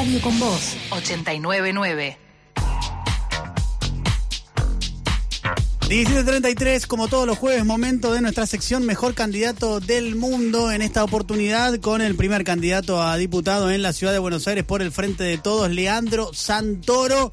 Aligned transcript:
radio 0.00 0.20
con 0.22 0.38
vos. 0.38 0.76
899. 0.90 2.16
17.33, 5.90 6.86
como 6.86 7.08
todos 7.08 7.26
los 7.26 7.36
jueves, 7.36 7.64
momento 7.66 8.14
de 8.14 8.22
nuestra 8.22 8.46
sección 8.46 8.86
Mejor 8.86 9.14
Candidato 9.14 9.80
del 9.80 10.16
Mundo. 10.16 10.72
En 10.72 10.80
esta 10.80 11.04
oportunidad 11.04 11.78
con 11.80 12.00
el 12.00 12.14
primer 12.14 12.44
candidato 12.44 13.02
a 13.02 13.16
diputado 13.16 13.70
en 13.70 13.82
la 13.82 13.92
ciudad 13.92 14.12
de 14.14 14.20
Buenos 14.20 14.46
Aires 14.48 14.64
por 14.64 14.80
el 14.80 14.90
Frente 14.90 15.24
de 15.24 15.36
Todos, 15.36 15.70
Leandro 15.70 16.30
Santoro. 16.32 17.30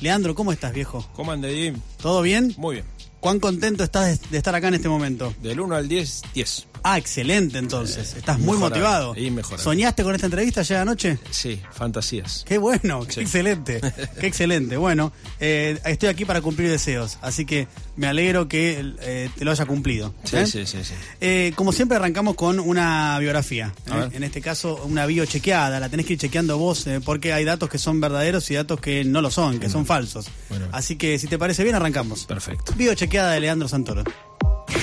Leandro, 0.00 0.34
¿cómo 0.34 0.52
estás, 0.52 0.72
viejo? 0.72 1.06
¿Cómo 1.14 1.32
anda, 1.32 1.48
Jim? 1.48 1.80
¿Todo 2.00 2.22
bien? 2.22 2.54
Muy 2.56 2.76
bien. 2.76 2.95
¿Cuán 3.20 3.40
contento 3.40 3.82
estás 3.82 4.20
de, 4.20 4.28
de 4.30 4.38
estar 4.38 4.54
acá 4.54 4.68
en 4.68 4.74
este 4.74 4.88
momento? 4.88 5.34
Del 5.42 5.58
1 5.60 5.74
al 5.74 5.88
10, 5.88 6.22
10. 6.34 6.66
Ah, 6.84 6.98
excelente 6.98 7.58
entonces. 7.58 8.14
Estás 8.14 8.38
muy 8.38 8.52
mejorable, 8.56 8.68
motivado. 8.80 9.16
y 9.16 9.30
mejorable. 9.30 9.64
¿Soñaste 9.64 10.04
con 10.04 10.14
esta 10.14 10.26
entrevista 10.26 10.62
ya 10.62 10.82
anoche? 10.82 11.18
Sí, 11.30 11.60
fantasías. 11.72 12.44
Qué 12.46 12.58
bueno, 12.58 13.04
qué 13.04 13.12
Sí. 13.12 13.20
excelente, 13.22 13.80
qué 14.20 14.26
excelente. 14.28 14.76
Bueno, 14.76 15.12
eh, 15.40 15.80
estoy 15.84 16.08
aquí 16.10 16.24
para 16.24 16.40
cumplir 16.40 16.70
deseos, 16.70 17.18
así 17.22 17.44
que 17.44 17.66
me 17.96 18.06
alegro 18.06 18.48
que 18.48 18.94
eh, 19.00 19.30
te 19.36 19.44
lo 19.44 19.50
haya 19.50 19.66
cumplido. 19.66 20.14
Sí, 20.24 20.36
¿eh? 20.36 20.46
sí, 20.46 20.66
sí, 20.66 20.78
sí. 20.84 20.94
Eh, 21.20 21.52
como 21.54 21.72
siempre 21.72 21.96
arrancamos 21.96 22.34
con 22.34 22.60
una 22.60 23.18
biografía. 23.18 23.72
¿eh? 23.86 24.08
En 24.12 24.22
este 24.22 24.40
caso, 24.40 24.80
una 24.84 25.06
bio 25.06 25.24
chequeada. 25.24 25.80
La 25.80 25.88
tenés 25.88 26.06
que 26.06 26.14
ir 26.14 26.18
chequeando 26.18 26.58
vos 26.58 26.86
eh, 26.86 27.00
porque 27.04 27.32
hay 27.32 27.44
datos 27.44 27.68
que 27.68 27.78
son 27.78 28.00
verdaderos 28.00 28.50
y 28.50 28.54
datos 28.54 28.80
que 28.80 29.04
no 29.04 29.20
lo 29.20 29.30
son, 29.30 29.58
que 29.58 29.68
son 29.68 29.86
falsos. 29.86 30.26
Bueno. 30.48 30.66
Así 30.72 30.96
que 30.96 31.18
si 31.18 31.26
te 31.26 31.38
parece 31.38 31.64
bien, 31.64 31.74
arrancamos. 31.74 32.24
Perfecto. 32.26 32.72
Bio 32.76 32.94
chequeada 32.94 33.32
de 33.32 33.40
Leandro 33.40 33.68
Santoro. 33.68 34.04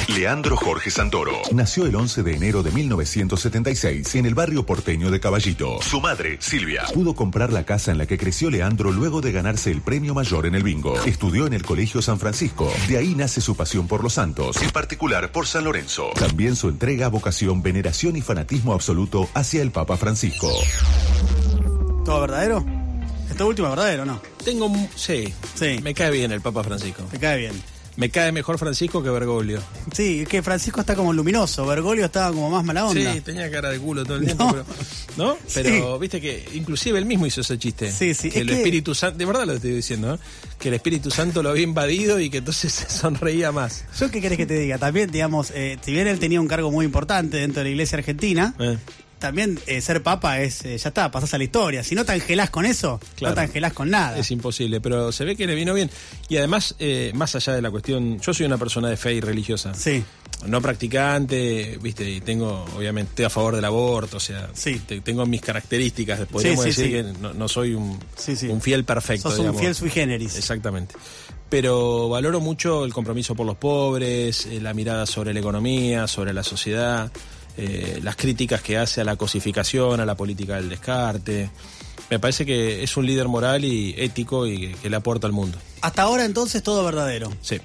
Leandro 0.07 0.57
Jorge 0.57 0.91
Santoro 0.91 1.41
nació 1.53 1.85
el 1.85 1.95
11 1.95 2.23
de 2.23 2.35
enero 2.35 2.63
de 2.63 2.71
1976 2.71 4.15
en 4.15 4.25
el 4.25 4.35
barrio 4.35 4.65
porteño 4.65 5.11
de 5.11 5.19
Caballito. 5.19 5.81
Su 5.81 6.01
madre, 6.01 6.37
Silvia, 6.39 6.83
pudo 6.93 7.15
comprar 7.15 7.51
la 7.51 7.65
casa 7.65 7.91
en 7.91 7.97
la 7.97 8.05
que 8.05 8.17
creció 8.17 8.49
Leandro 8.49 8.91
luego 8.91 9.21
de 9.21 9.31
ganarse 9.31 9.71
el 9.71 9.81
premio 9.81 10.13
mayor 10.13 10.45
en 10.45 10.55
el 10.55 10.63
bingo. 10.63 10.95
Estudió 11.05 11.47
en 11.47 11.53
el 11.53 11.63
Colegio 11.63 12.01
San 12.01 12.19
Francisco. 12.19 12.71
De 12.87 12.97
ahí 12.97 13.15
nace 13.15 13.41
su 13.41 13.55
pasión 13.55 13.87
por 13.87 14.03
los 14.03 14.13
santos, 14.13 14.61
en 14.61 14.69
particular 14.71 15.31
por 15.31 15.47
San 15.47 15.63
Lorenzo. 15.63 16.09
También 16.15 16.55
su 16.55 16.69
entrega, 16.69 17.07
vocación, 17.07 17.61
veneración 17.61 18.15
y 18.15 18.21
fanatismo 18.21 18.73
absoluto 18.73 19.29
hacia 19.33 19.61
el 19.61 19.71
Papa 19.71 19.97
Francisco. 19.97 20.51
¿Todo 22.05 22.21
verdadero? 22.21 22.65
Esto 23.29 23.47
último 23.47 23.67
es 23.69 23.75
verdadero, 23.75 24.05
¿no? 24.05 24.21
Tengo. 24.43 24.71
Sí. 24.95 25.33
Sí. 25.55 25.79
Me 25.81 25.93
cae 25.93 26.11
bien 26.11 26.31
el 26.31 26.41
Papa 26.41 26.63
Francisco. 26.63 27.03
Te 27.09 27.17
cae 27.17 27.39
bien. 27.39 27.72
Me 27.95 28.09
cae 28.09 28.31
mejor 28.31 28.57
Francisco 28.57 29.03
que 29.03 29.09
Bergoglio. 29.09 29.61
Sí, 29.93 30.21
es 30.21 30.27
que 30.27 30.41
Francisco 30.41 30.79
está 30.81 30.95
como 30.95 31.13
luminoso, 31.13 31.65
Bergoglio 31.67 32.05
estaba 32.05 32.31
como 32.33 32.49
más 32.49 32.63
mala 32.65 32.85
onda. 32.87 33.13
Sí, 33.13 33.21
tenía 33.21 33.51
cara 33.51 33.69
de 33.69 33.77
culo 33.79 34.03
todo 34.03 34.17
el 34.17 34.25
tiempo, 34.25 34.45
No. 34.45 34.51
pero. 34.51 34.65
¿No? 35.15 35.37
Sí. 35.47 35.59
Pero 35.63 35.99
viste 35.99 36.19
que 36.19 36.43
inclusive 36.53 36.97
él 36.97 37.05
mismo 37.05 37.27
hizo 37.27 37.41
ese 37.41 37.57
chiste. 37.59 37.91
Sí, 37.91 38.13
sí, 38.15 38.29
Que 38.31 38.37
es 38.37 38.41
el 38.41 38.47
que- 38.47 38.55
Espíritu 38.57 38.95
Santo. 38.95 39.17
De 39.19 39.25
verdad 39.25 39.45
lo 39.45 39.53
estoy 39.53 39.71
diciendo, 39.71 40.07
¿no? 40.07 40.19
Que 40.57 40.69
el 40.69 40.73
Espíritu 40.73 41.11
Santo 41.11 41.43
lo 41.43 41.49
había 41.49 41.63
invadido 41.63 42.19
y 42.19 42.29
que 42.31 42.37
entonces 42.39 42.73
se 42.73 42.89
sonreía 42.89 43.51
más. 43.51 43.85
¿Yo 43.99 44.09
qué 44.09 44.21
querés 44.21 44.37
que 44.39 44.45
te 44.47 44.57
diga? 44.57 44.79
También, 44.79 45.11
digamos, 45.11 45.51
eh, 45.53 45.77
si 45.81 45.91
bien 45.91 46.07
él 46.07 46.17
tenía 46.17 46.41
un 46.41 46.47
cargo 46.47 46.71
muy 46.71 46.85
importante 46.85 47.37
dentro 47.37 47.59
de 47.59 47.65
la 47.65 47.69
iglesia 47.69 47.99
argentina, 47.99 48.55
Eh. 48.59 48.77
También 49.23 49.57
eh, 49.67 49.79
ser 49.81 50.03
papa 50.03 50.41
es, 50.41 50.65
eh, 50.65 50.77
ya 50.77 50.89
está, 50.89 51.09
pasás 51.09 51.33
a 51.33 51.37
la 51.37 51.45
historia. 51.45 51.81
Si 51.83 51.95
no 51.95 52.03
te 52.05 52.11
angelás 52.11 52.49
con 52.49 52.65
eso, 52.65 52.99
Claro. 53.15 53.31
no 53.33 53.35
te 53.41 53.45
angelás 53.47 53.71
con 53.73 53.89
nada. 53.89 54.17
Es 54.19 54.29
imposible, 54.31 54.81
pero 54.81 55.11
se 55.13 55.23
ve 55.23 55.35
que 55.37 55.47
le 55.47 55.55
vino 55.55 55.73
bien. 55.73 55.89
Y 56.27 56.35
además, 56.37 56.75
eh, 56.79 57.11
más 57.15 57.33
allá 57.35 57.53
de 57.53 57.61
la 57.61 57.71
cuestión, 57.71 58.19
yo 58.19 58.33
soy 58.33 58.45
una 58.45 58.57
persona 58.57 58.89
de 58.89 58.97
fe 58.97 59.13
y 59.13 59.21
religiosa. 59.21 59.73
Sí, 59.73 60.03
No 60.45 60.59
practicante, 60.61 61.79
viste, 61.81 62.09
y 62.09 62.19
tengo, 62.19 62.65
obviamente, 62.75 63.11
estoy 63.11 63.25
a 63.25 63.29
favor 63.29 63.55
del 63.55 63.63
aborto, 63.63 64.17
o 64.17 64.19
sea, 64.19 64.49
Sí. 64.53 64.77
te- 64.85 64.99
tengo 64.99 65.25
mis 65.25 65.39
características, 65.39 66.19
podríamos 66.29 66.65
Sí, 66.65 66.73
sí, 66.73 66.81
decir 66.91 67.13
que 67.13 67.19
no, 67.21 67.33
no 67.33 67.47
soy 67.47 67.73
un, 67.75 67.97
fiel 68.59 68.83
perfecto. 68.83 69.29
sos 69.31 69.39
un 69.39 69.55
fiel 69.57 69.73
sui 69.73 69.89
generis. 69.89 70.35
Exactamente. 70.35 70.95
Pero 71.49 72.09
valoro 72.09 72.41
mucho 72.41 72.83
el 72.83 72.91
compromiso 72.93 73.35
por 73.35 73.45
los 73.45 73.55
pobres, 73.55 74.47
la 74.61 74.73
mirada 74.73 75.05
sobre 75.05 75.33
la 75.33 75.39
economía, 75.39 76.07
sobre 76.07 76.33
la 76.33 76.43
sociedad, 76.43 77.09
eh, 77.57 77.99
las 78.03 78.15
críticas 78.15 78.61
que 78.61 78.77
hace 78.77 79.01
a 79.01 79.03
la 79.03 79.15
cosificación, 79.15 79.99
a 79.99 80.05
la 80.05 80.15
política 80.15 80.55
del 80.55 80.69
descarte. 80.69 81.49
Me 82.09 82.19
parece 82.19 82.45
que 82.45 82.83
es 82.83 82.97
un 82.97 83.05
líder 83.05 83.27
moral 83.27 83.63
y 83.65 83.95
ético 83.97 84.45
y 84.47 84.59
que, 84.59 84.75
que 84.75 84.89
le 84.89 84.95
aporta 84.95 85.27
al 85.27 85.33
mundo. 85.33 85.57
Hasta 85.81 86.03
ahora 86.03 86.25
entonces 86.25 86.63
todo 86.63 86.83
verdadero. 86.83 87.31
Sí. 87.41 87.59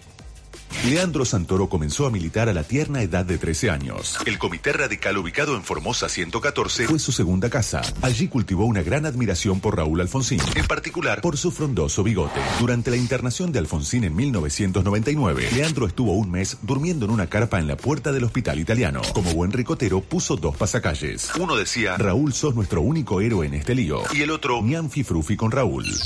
Leandro 0.87 1.25
Santoro 1.25 1.69
comenzó 1.69 2.07
a 2.07 2.11
militar 2.11 2.49
a 2.49 2.53
la 2.53 2.63
tierna 2.63 3.03
edad 3.03 3.25
de 3.25 3.39
13 3.39 3.71
años. 3.71 4.17
El 4.27 4.39
Comité 4.39 4.73
Radical 4.73 5.19
ubicado 5.19 5.57
en 5.57 5.63
Formosa 5.63 6.09
114 6.09 6.87
fue 6.87 6.99
su 6.99 7.13
segunda 7.13 7.51
casa. 7.51 7.83
Allí 8.03 8.29
cultivó 8.29 8.65
una 8.65 8.83
gran 8.83 9.05
admiración 9.07 9.61
por 9.61 9.77
Raúl 9.77 10.01
Alfonsín, 10.01 10.41
en 10.55 10.67
particular 10.67 11.21
por 11.21 11.37
su 11.37 11.51
frondoso 11.51 12.03
bigote. 12.03 12.41
Durante 12.61 12.91
la 12.91 12.97
internación 12.97 13.53
de 13.53 13.59
Alfonsín 13.59 14.05
en 14.05 14.15
1999, 14.15 15.49
Leandro 15.53 15.87
estuvo 15.87 16.13
un 16.13 16.31
mes 16.31 16.59
durmiendo 16.63 17.07
en 17.07 17.11
una 17.11 17.27
carpa 17.29 17.59
en 17.59 17.67
la 17.67 17.77
puerta 17.77 18.13
del 18.13 18.25
hospital 18.25 18.59
italiano. 18.59 19.03
Como 19.13 19.33
buen 19.35 19.53
ricotero, 19.53 20.01
puso 20.01 20.37
dos 20.37 20.57
pasacalles. 20.57 21.31
Uno 21.39 21.57
decía, 21.57 21.97
Raúl, 21.97 22.33
sos 22.33 22.55
nuestro 22.55 22.81
único 22.83 23.21
héroe 23.21 23.47
en 23.47 23.55
este 23.55 23.75
lío. 23.75 24.03
Y 24.13 24.23
el 24.23 24.31
otro, 24.31 24.63
Ñanfi 24.63 25.03
Frufi 25.03 25.37
con 25.37 25.51
Raúl. 25.51 25.87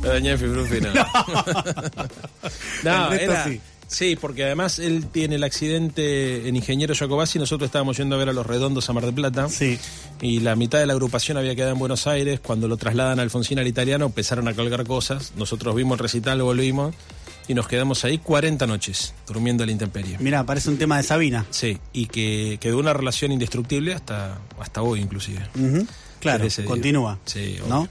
Frufi, 0.00 0.80
no. 0.80 0.90
El 3.12 3.20
era. 3.20 3.44
sí. 3.44 3.60
Sí. 3.86 4.16
porque 4.16 4.44
además 4.44 4.78
él 4.78 5.06
tiene 5.10 5.36
el 5.36 5.44
accidente 5.44 6.48
en 6.48 6.56
Ingeniero 6.56 6.94
Jacobasi. 6.94 7.38
Nosotros 7.38 7.68
estábamos 7.68 7.96
yendo 7.96 8.16
a 8.16 8.18
ver 8.18 8.28
a 8.28 8.32
los 8.32 8.46
redondos 8.46 8.88
a 8.88 8.92
Mar 8.92 9.04
del 9.04 9.14
Plata. 9.14 9.48
Sí. 9.48 9.78
Y 10.20 10.40
la 10.40 10.56
mitad 10.56 10.78
de 10.78 10.86
la 10.86 10.92
agrupación 10.92 11.38
había 11.38 11.54
quedado 11.54 11.72
en 11.72 11.78
Buenos 11.78 12.06
Aires. 12.06 12.40
Cuando 12.40 12.68
lo 12.68 12.76
trasladan 12.76 13.18
a 13.18 13.22
Alfonsín 13.22 13.58
al 13.58 13.66
italiano, 13.66 14.06
empezaron 14.06 14.48
a 14.48 14.54
colgar 14.54 14.84
cosas. 14.86 15.32
Nosotros 15.36 15.74
vimos 15.74 15.96
el 15.96 16.00
recital, 16.00 16.42
volvimos. 16.42 16.94
Y 17.48 17.54
nos 17.54 17.66
quedamos 17.66 18.04
ahí 18.04 18.18
40 18.18 18.66
noches, 18.66 19.14
durmiendo 19.26 19.62
a 19.62 19.66
la 19.66 19.72
intemperie. 19.72 20.18
Mirá, 20.18 20.44
parece 20.44 20.68
un 20.68 20.76
tema 20.76 20.98
de 20.98 21.02
Sabina. 21.02 21.46
Sí, 21.48 21.78
y 21.94 22.06
que 22.06 22.58
quedó 22.60 22.78
una 22.78 22.92
relación 22.92 23.32
indestructible 23.32 23.94
hasta, 23.94 24.38
hasta 24.60 24.82
hoy, 24.82 25.00
inclusive. 25.00 25.40
Claro, 26.20 26.46
continúa. 26.66 27.18
Sí, 27.24 27.56
¿no? 27.66 27.88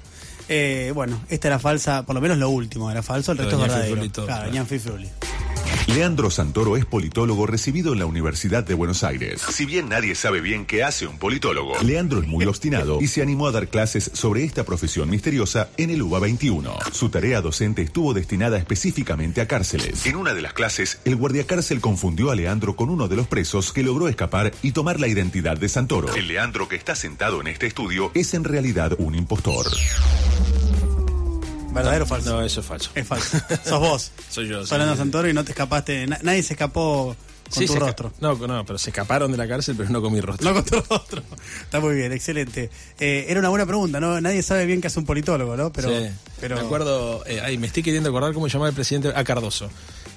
Eh, 0.50 0.92
bueno, 0.94 1.20
esta 1.30 1.48
era 1.50 1.60
falsa, 1.60 2.04
por 2.04 2.16
lo 2.16 2.22
menos 2.22 2.38
lo 2.38 2.50
último 2.50 2.90
era 2.90 3.04
falso, 3.04 3.34
el 3.34 3.40
resto 3.40 3.56
es 3.56 3.62
verdadero. 3.62 3.96
Frulli 3.96 4.10
todo, 4.10 4.26
claro, 4.26 4.52
claro. 4.52 4.66
Frulli. 4.66 5.10
Leandro 5.88 6.30
Santoro 6.30 6.78
es 6.78 6.86
politólogo 6.86 7.48
recibido 7.48 7.94
en 7.94 8.00
la 8.00 8.06
Universidad 8.06 8.64
de 8.64 8.74
Buenos 8.74 9.04
Aires. 9.04 9.42
Si 9.50 9.66
bien 9.66 9.90
nadie 9.90 10.16
sabe 10.16 10.42
bien 10.42 10.66
qué 10.66 10.84
hace 10.84 11.08
un 11.08 11.18
politólogo, 11.18 11.74
Leandro 11.82 12.22
es 12.22 12.28
muy 12.28 12.46
obstinado 12.48 13.00
y 13.02 13.08
se 13.08 13.22
animó 13.22 13.48
a 13.48 13.52
dar 13.52 13.68
clases 13.70 14.12
sobre 14.14 14.44
esta 14.44 14.64
profesión 14.64 15.10
misteriosa 15.10 15.70
en 15.78 15.90
el 15.90 16.02
UBA 16.02 16.20
21. 16.20 16.78
Su 16.92 17.10
tarea 17.10 17.42
docente 17.42 17.82
estuvo 17.82 18.14
destinada 18.14 18.58
específicamente 18.58 19.42
a 19.42 19.48
cárceles. 19.48 20.06
En 20.06 20.18
una 20.18 20.34
de 20.34 20.42
las 20.42 20.54
clases, 20.54 21.00
el 21.06 21.16
guardiacárcel 21.16 21.82
confundió 21.82 22.32
a 22.32 22.36
Leandro 22.36 22.76
con 22.76 22.90
uno 22.90 23.08
de 23.08 23.16
los 23.16 23.28
presos 23.28 23.74
que 23.74 23.84
logró 23.84 24.08
escapar 24.08 24.54
y 24.62 24.74
tomar 24.74 25.00
la 25.00 25.08
identidad 25.08 25.58
de 25.58 25.70
Santoro. 25.70 26.14
El 26.14 26.28
Leandro 26.28 26.68
que 26.68 26.76
está 26.76 26.96
sentado 26.96 27.42
en 27.42 27.48
este 27.48 27.66
estudio 27.66 28.12
es 28.14 28.34
en 28.34 28.44
realidad 28.44 28.94
un 29.00 29.16
impostor. 29.16 29.66
¿Verdadero 31.74 32.06
o 32.06 32.08
falso? 32.08 32.30
No, 32.32 32.42
eso 32.44 32.62
es 32.62 32.66
falso. 32.66 32.90
Es 32.96 33.08
falso. 33.08 33.38
Sos 33.66 33.80
vos. 33.80 34.12
Soy 34.30 34.48
yo, 34.48 34.66
sí. 34.66 34.70
Santoro 34.76 35.30
y 35.30 35.34
no 35.34 35.44
te 35.44 35.52
escapaste. 35.52 36.08
na- 36.08 36.20
nadie 36.24 36.42
se 36.44 36.54
escapó 36.54 37.16
con 37.54 37.54
Sí, 37.54 37.66
tu 37.66 37.76
rostro. 37.76 38.12
No, 38.20 38.36
no, 38.36 38.66
pero 38.66 38.78
se 38.78 38.90
escaparon 38.90 39.32
de 39.32 39.38
la 39.38 39.48
cárcel, 39.48 39.76
pero 39.78 39.90
no 39.90 40.02
con 40.02 40.12
mi 40.12 40.20
rostro. 40.22 40.50
No 40.50 40.56
con 40.56 40.66
tu 40.66 40.76
rostro. 40.90 41.22
Está 41.62 41.80
muy 41.80 41.96
bien, 41.96 42.12
excelente. 42.12 42.70
Eh, 43.00 43.26
era 43.30 43.40
una 43.40 43.50
buena 43.50 43.66
pregunta, 43.66 44.00
¿no? 44.00 44.20
Nadie 44.20 44.42
sabe 44.44 44.66
bien 44.66 44.82
qué 44.82 44.88
hace 44.88 45.00
un 45.00 45.06
politólogo, 45.06 45.56
¿no? 45.56 45.72
Pero, 45.72 45.90
Sí. 45.90 46.08
pero... 46.42 46.56
Me 46.56 46.62
acuerdo, 46.62 47.24
eh, 47.26 47.42
ay, 47.44 47.58
me 47.58 47.68
estoy 47.68 47.84
queriendo 47.84 48.10
acordar 48.10 48.34
cómo 48.34 48.48
llamaba 48.48 48.70
el 48.70 48.76
presidente 48.76 49.14
a 49.16 49.24
Cardoso. 49.24 49.70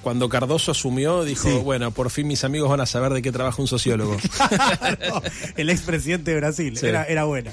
Cuando 0.03 0.29
Cardoso 0.29 0.73
asumió, 0.73 1.23
dijo, 1.25 1.49
Sí. 1.49 1.57
bueno, 1.59 1.91
por 1.93 2.11
fin 2.11 2.27
mis 2.27 2.43
amigos 2.43 2.71
van 2.71 2.81
a 2.81 2.87
saber 2.87 3.13
de 3.13 3.23
qué 3.23 3.31
trabaja 3.31 3.61
un 3.61 3.69
sociólogo. 3.69 4.17
Claro, 4.49 5.23
el 5.57 5.71
expresidente 5.71 6.31
de 6.33 6.39
Brasil. 6.39 6.79
Era, 6.83 7.05
era 7.05 7.25
buena. 7.25 7.53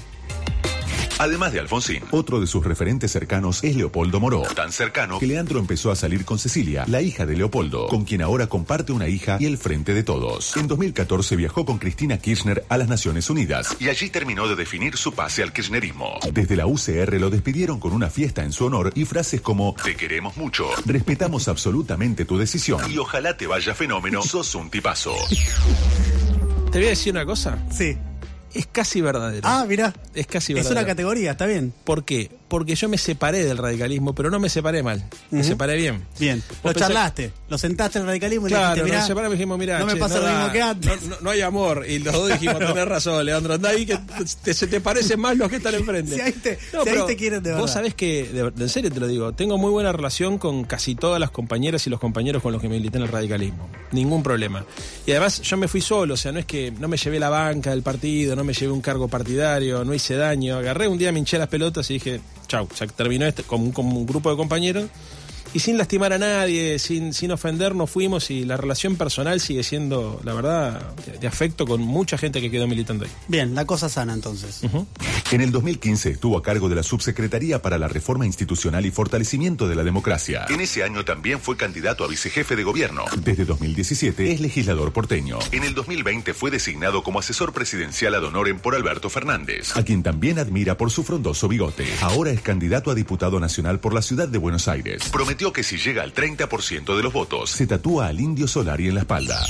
Además 1.20 1.52
de 1.52 1.58
Alfonsín, 1.58 2.04
otro 2.12 2.40
de 2.40 2.46
sus 2.46 2.64
referentes 2.64 3.10
cercanos 3.10 3.64
es 3.64 3.74
Leopoldo 3.74 4.20
Moró, 4.20 4.42
tan 4.54 4.70
cercano 4.70 5.18
que 5.18 5.26
Leandro 5.26 5.58
empezó 5.58 5.90
a 5.90 5.96
salir 5.96 6.24
con 6.24 6.38
Cecilia, 6.38 6.84
la 6.86 7.02
hija 7.02 7.26
de 7.26 7.36
Leopoldo, 7.36 7.88
con 7.88 8.04
quien 8.04 8.22
ahora 8.22 8.46
comparte 8.46 8.92
una 8.92 9.08
hija 9.08 9.36
y 9.40 9.46
el 9.46 9.58
frente 9.58 9.94
de 9.94 10.04
todos. 10.04 10.56
En 10.56 10.68
2014 10.68 11.34
viajó 11.34 11.64
con 11.66 11.78
Cristina 11.78 12.18
Kirchner 12.18 12.64
a 12.68 12.78
las 12.78 12.86
Naciones 12.86 13.28
Unidas 13.30 13.76
y 13.80 13.88
allí 13.88 14.10
terminó 14.10 14.46
de 14.46 14.54
definir 14.54 14.96
su 14.96 15.12
pase 15.12 15.42
al 15.42 15.52
kirchnerismo. 15.52 16.20
Desde 16.32 16.54
la 16.54 16.66
UCR 16.66 17.14
lo 17.18 17.30
despidieron 17.30 17.80
con 17.80 17.92
una 17.92 18.10
fiesta 18.10 18.44
en 18.44 18.52
su 18.52 18.66
honor 18.66 18.92
y 18.94 19.04
frases 19.04 19.40
como 19.40 19.74
Te 19.82 19.96
queremos 19.96 20.36
mucho, 20.36 20.68
respetamos 20.86 21.48
absolutamente 21.48 22.26
tu 22.26 22.38
decisión 22.38 22.80
y 22.92 22.96
ojalá 22.98 23.36
te 23.36 23.48
vaya 23.48 23.74
fenómeno, 23.74 24.22
sos 24.22 24.54
un 24.54 24.70
tipazo. 24.70 25.16
Te 26.70 26.78
voy 26.78 26.86
a 26.86 26.90
decir 26.90 27.12
una 27.12 27.26
cosa, 27.26 27.58
Sí. 27.72 27.96
Es 28.54 28.66
casi 28.66 29.00
verdadero. 29.00 29.46
Ah, 29.48 29.64
mirá. 29.68 29.92
es 30.14 30.26
casi 30.26 30.52
Es 30.52 30.56
verdadero. 30.56 30.80
una 30.80 30.86
categoría, 30.86 31.32
está 31.32 31.46
bien. 31.46 31.72
¿Por 31.84 32.04
qué? 32.04 32.30
Porque 32.48 32.74
yo 32.74 32.88
me 32.88 32.96
separé 32.98 33.44
del 33.44 33.58
radicalismo, 33.58 34.14
pero 34.14 34.30
no 34.30 34.40
me 34.40 34.48
separé 34.48 34.82
mal. 34.82 35.04
Me 35.30 35.40
Ujú. 35.40 35.48
separé 35.48 35.76
bien. 35.76 36.04
Bien, 36.18 36.42
lo 36.64 36.72
charlaste, 36.72 37.32
lo 37.48 37.58
sentaste 37.58 37.98
en 37.98 38.02
el 38.02 38.08
radicalismo 38.08 38.46
y 38.46 38.50
le 38.50 38.56
Claro, 38.56 38.74
dijiste, 38.74 38.88
nos 38.88 38.96
mirá, 38.96 39.06
separamos 39.06 39.34
y 39.34 39.36
dijimos, 39.38 39.58
mira, 39.58 39.78
no 39.78 39.86
me 39.86 39.96
pasa 39.96 40.18
lo 40.20 40.28
mismo 40.28 40.52
que 40.52 40.62
antes. 40.62 41.02
No, 41.02 41.08
no- 41.10 41.16
no 41.20 41.30
hay 41.30 41.40
amor. 41.42 41.84
Y 41.88 41.98
los 41.98 42.14
dos 42.14 42.28
dijimos, 42.30 42.58
tenés 42.58 42.88
razón, 42.88 43.24
Leandro, 43.24 43.54
andá 43.54 43.68
ahí 43.70 43.84
que 43.86 43.98
te- 44.42 44.54
se 44.54 44.66
te 44.66 44.80
parecen 44.80 45.20
más 45.20 45.36
los 45.36 45.48
que 45.50 45.56
están 45.56 45.74
enfrente. 45.74 46.14
Si 46.14 46.20
ahí 46.20 46.32
te- 46.32 46.58
si 46.58 46.88
ahí 46.88 47.06
te 47.06 47.16
quieren 47.16 47.42
de 47.42 47.50
verdad. 47.50 47.60
Vos 47.62 47.70
sabés 47.70 47.94
que, 47.94 48.24
de, 48.32 48.50
de- 48.50 48.62
en 48.64 48.68
serio 48.68 48.90
te 48.90 48.98
lo 49.00 49.06
digo, 49.06 49.32
tengo 49.32 49.58
muy 49.58 49.70
buena 49.70 49.92
relación 49.92 50.38
con 50.38 50.64
casi 50.64 50.94
todas 50.94 51.20
las 51.20 51.30
compañeras 51.30 51.86
y 51.86 51.90
los 51.90 52.00
compañeros 52.00 52.42
con 52.42 52.52
los 52.52 52.62
que 52.62 52.68
milité 52.68 52.96
en 52.98 53.04
el 53.04 53.08
radicalismo. 53.10 53.68
Ningún 53.92 54.22
problema. 54.22 54.64
Y 55.06 55.10
además 55.12 55.42
yo 55.42 55.56
me 55.56 55.68
fui 55.68 55.80
solo, 55.80 56.14
o 56.14 56.16
sea, 56.16 56.32
no 56.32 56.38
es 56.38 56.46
que 56.46 56.70
no 56.70 56.88
me 56.88 56.96
llevé 56.96 57.20
la 57.20 57.28
banca 57.28 57.70
del 57.70 57.82
partido, 57.82 58.34
no 58.36 58.44
me 58.44 58.54
llevé 58.54 58.72
un 58.72 58.80
cargo 58.80 59.08
partidario, 59.08 59.84
no 59.84 59.92
hice 59.94 60.14
daño. 60.16 60.56
Agarré 60.56 60.88
un 60.88 60.96
día, 60.98 61.12
me 61.12 61.18
hinché 61.18 61.38
las 61.38 61.48
pelotas 61.48 61.90
y 61.90 61.94
dije, 61.94 62.20
chau, 62.48 62.68
ya 62.74 62.86
terminó 62.88 63.26
este, 63.26 63.44
con 63.44 63.70
con 63.70 63.86
un 63.86 64.06
grupo 64.06 64.30
de 64.30 64.36
compañeros. 64.36 64.90
Y 65.54 65.60
sin 65.60 65.78
lastimar 65.78 66.12
a 66.12 66.18
nadie, 66.18 66.78
sin, 66.78 67.12
sin 67.14 67.32
ofender, 67.32 67.74
nos 67.74 67.90
fuimos 67.90 68.30
y 68.30 68.44
la 68.44 68.56
relación 68.56 68.96
personal 68.96 69.40
sigue 69.40 69.62
siendo, 69.62 70.20
la 70.24 70.34
verdad, 70.34 70.94
de, 71.06 71.18
de 71.18 71.26
afecto 71.26 71.66
con 71.66 71.80
mucha 71.80 72.18
gente 72.18 72.40
que 72.40 72.50
quedó 72.50 72.66
militando 72.66 73.04
ahí. 73.04 73.10
Bien, 73.28 73.54
la 73.54 73.64
cosa 73.64 73.88
sana 73.88 74.12
entonces. 74.12 74.60
En 75.30 75.40
el 75.40 75.52
2015 75.52 76.10
estuvo 76.10 76.36
a 76.36 76.42
cargo 76.42 76.68
de 76.68 76.74
la 76.74 76.82
Subsecretaría 76.82 77.62
para 77.62 77.78
la 77.78 77.88
Reforma 77.88 78.26
Institucional 78.26 78.86
y 78.86 78.90
Fortalecimiento 78.90 79.68
de 79.68 79.76
la 79.76 79.84
Democracia. 79.84 80.46
En 80.48 80.60
ese 80.60 80.82
año 80.82 81.04
también 81.04 81.40
fue 81.40 81.56
candidato 81.56 82.04
a 82.04 82.08
vicejefe 82.08 82.56
de 82.56 82.64
gobierno. 82.64 83.04
Desde 83.22 83.44
2017 83.44 84.32
es 84.32 84.40
legislador 84.40 84.92
porteño. 84.92 85.38
En 85.52 85.64
el 85.64 85.74
2020 85.74 86.34
fue 86.34 86.50
designado 86.50 87.02
como 87.02 87.18
asesor 87.18 87.52
presidencial 87.52 88.14
ad 88.14 88.24
honorem 88.24 88.58
por 88.58 88.74
Alberto 88.74 89.10
Fernández, 89.10 89.76
a 89.76 89.82
quien 89.82 90.02
también 90.02 90.38
admira 90.38 90.76
por 90.76 90.90
su 90.90 91.04
frondoso 91.04 91.48
bigote. 91.48 91.86
Ahora 92.00 92.30
es 92.30 92.40
candidato 92.40 92.90
a 92.90 92.94
diputado 92.94 93.38
nacional 93.38 93.80
por 93.80 93.94
la 93.94 94.02
ciudad 94.02 94.28
de 94.28 94.38
Buenos 94.38 94.68
Aires. 94.68 95.08
Prometió 95.12 95.37
que 95.38 95.62
si 95.62 95.78
llega 95.78 96.02
al 96.02 96.12
30% 96.12 96.96
de 96.96 97.02
los 97.02 97.12
votos, 97.12 97.50
se 97.50 97.66
tatúa 97.66 98.08
al 98.08 98.20
indio 98.20 98.48
Solari 98.48 98.88
en 98.88 98.94
la 98.94 99.00
espalda. 99.00 99.40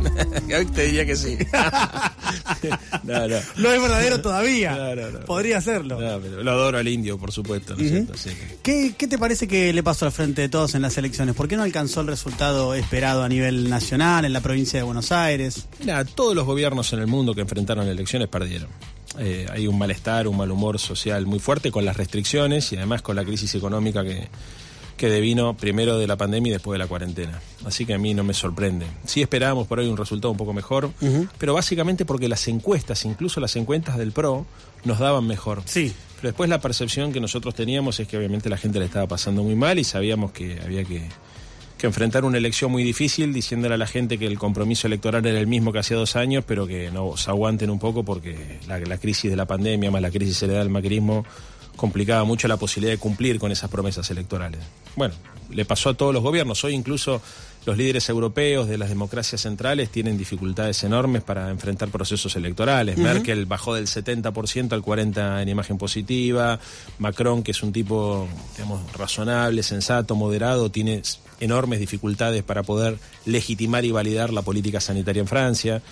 Hoy 0.56 0.66
te 0.66 0.86
diría 0.86 1.06
que 1.06 1.16
sí. 1.16 1.36
no, 3.04 3.28
no. 3.28 3.36
No 3.56 3.72
es 3.72 3.82
verdadero 3.82 4.20
todavía. 4.20 4.74
No, 4.76 4.94
no, 4.94 5.10
no. 5.10 5.20
Podría 5.20 5.60
pero 5.60 6.42
lo 6.42 6.50
adoro 6.50 6.78
al 6.78 6.88
indio, 6.88 7.18
por 7.18 7.32
supuesto. 7.32 7.76
¿Qué, 8.62 8.94
qué 8.96 9.06
te 9.06 9.18
parece 9.18 9.46
que 9.46 9.72
le 9.72 9.82
pasó 9.82 10.06
al 10.06 10.12
frente 10.12 10.42
de 10.42 10.48
todos 10.48 10.74
en 10.74 10.82
las 10.82 10.96
elecciones? 10.98 11.34
¿Por 11.34 11.48
qué 11.48 11.56
no 11.56 11.62
alcanzó 11.62 12.00
el 12.00 12.06
resultado 12.06 12.74
esperado 12.74 13.22
a 13.22 13.28
nivel 13.28 13.68
nacional, 13.68 14.24
en 14.24 14.32
la 14.32 14.40
provincia 14.40 14.78
de 14.78 14.84
Buenos 14.84 15.12
Aires? 15.12 15.66
Mira, 15.80 16.04
todos 16.04 16.34
los 16.34 16.46
gobiernos 16.46 16.92
en 16.92 17.00
el 17.00 17.06
mundo 17.06 17.34
que 17.34 17.42
enfrentaron 17.42 17.86
elecciones 17.86 18.28
perdieron. 18.28 18.68
Eh, 19.18 19.46
hay 19.50 19.66
un 19.66 19.76
malestar, 19.76 20.28
un 20.28 20.36
mal 20.36 20.50
humor 20.50 20.78
social 20.78 21.26
muy 21.26 21.40
fuerte 21.40 21.70
con 21.70 21.84
las 21.84 21.96
restricciones 21.96 22.72
y 22.72 22.76
además 22.76 23.02
con 23.02 23.16
la 23.16 23.24
crisis 23.24 23.54
económica 23.54 24.04
que, 24.04 24.28
que 25.00 25.08
devino 25.08 25.54
primero 25.54 25.98
de 25.98 26.06
la 26.06 26.16
pandemia 26.16 26.50
y 26.50 26.52
después 26.52 26.74
de 26.74 26.84
la 26.84 26.86
cuarentena. 26.86 27.40
Así 27.64 27.86
que 27.86 27.94
a 27.94 27.98
mí 27.98 28.12
no 28.12 28.22
me 28.22 28.34
sorprende. 28.34 28.84
Sí 29.06 29.22
esperábamos 29.22 29.66
por 29.66 29.80
ahí 29.80 29.88
un 29.88 29.96
resultado 29.96 30.30
un 30.30 30.36
poco 30.36 30.52
mejor, 30.52 30.90
pero 31.38 31.54
básicamente 31.54 32.04
porque 32.04 32.28
las 32.28 32.46
encuestas, 32.48 33.06
incluso 33.06 33.40
las 33.40 33.56
encuestas 33.56 33.96
del 33.96 34.12
PRO, 34.12 34.44
nos 34.84 34.98
daban 34.98 35.26
mejor. 35.26 35.62
Sí. 35.64 35.94
Pero 36.16 36.28
después 36.28 36.50
la 36.50 36.60
percepción 36.60 37.14
que 37.14 37.20
nosotros 37.20 37.54
teníamos 37.54 37.98
es 37.98 38.08
que 38.08 38.18
obviamente 38.18 38.50
la 38.50 38.58
gente 38.58 38.78
le 38.78 38.84
estaba 38.84 39.06
pasando 39.06 39.42
muy 39.42 39.54
mal 39.54 39.78
y 39.78 39.84
sabíamos 39.84 40.32
que 40.32 40.60
había 40.62 40.84
que, 40.84 41.08
que 41.78 41.86
enfrentar 41.86 42.26
una 42.26 42.36
elección 42.36 42.70
muy 42.70 42.84
difícil 42.84 43.32
diciéndole 43.32 43.76
a 43.76 43.78
la 43.78 43.86
gente 43.86 44.18
que 44.18 44.26
el 44.26 44.38
compromiso 44.38 44.86
electoral 44.86 45.24
era 45.24 45.40
el 45.40 45.46
mismo 45.46 45.72
que 45.72 45.78
hacía 45.78 45.96
dos 45.96 46.14
años, 46.14 46.44
pero 46.46 46.66
que 46.66 46.90
nos 46.90 47.26
aguanten 47.26 47.70
un 47.70 47.78
poco 47.78 48.04
porque 48.04 48.58
la, 48.68 48.78
la 48.80 48.98
crisis 48.98 49.30
de 49.30 49.36
la 49.38 49.46
pandemia 49.46 49.90
más 49.90 50.02
la 50.02 50.10
crisis 50.10 50.42
heredada 50.42 50.62
del 50.62 50.70
macrismo 50.70 51.24
complicaba 51.76 52.24
mucho 52.24 52.48
la 52.48 52.56
posibilidad 52.56 52.92
de 52.92 52.98
cumplir 52.98 53.38
con 53.38 53.52
esas 53.52 53.70
promesas 53.70 54.10
electorales. 54.10 54.60
Bueno, 54.96 55.14
le 55.50 55.64
pasó 55.64 55.90
a 55.90 55.94
todos 55.94 56.12
los 56.12 56.22
gobiernos. 56.22 56.62
Hoy 56.64 56.74
incluso 56.74 57.20
los 57.66 57.76
líderes 57.76 58.08
europeos 58.08 58.68
de 58.68 58.78
las 58.78 58.88
democracias 58.88 59.42
centrales 59.42 59.90
tienen 59.90 60.16
dificultades 60.16 60.82
enormes 60.84 61.22
para 61.22 61.50
enfrentar 61.50 61.90
procesos 61.90 62.34
electorales. 62.36 62.96
Merkel 62.96 63.46
bajó 63.46 63.74
del 63.74 63.86
70% 63.86 64.72
al 64.72 64.82
40% 64.82 65.42
en 65.42 65.48
imagen 65.48 65.76
positiva. 65.76 66.58
Macron, 66.98 67.42
que 67.42 67.50
es 67.50 67.62
un 67.62 67.72
tipo, 67.72 68.26
digamos, 68.56 68.92
razonable, 68.92 69.62
sensato, 69.62 70.14
moderado, 70.14 70.70
tiene 70.70 71.02
enormes 71.40 71.80
dificultades 71.80 72.42
para 72.42 72.62
poder 72.62 72.98
legitimar 73.26 73.84
y 73.84 73.90
validar 73.90 74.32
la 74.32 74.42
política 74.42 74.80
sanitaria 74.80 75.20
en 75.20 75.28
Francia. 75.28 75.82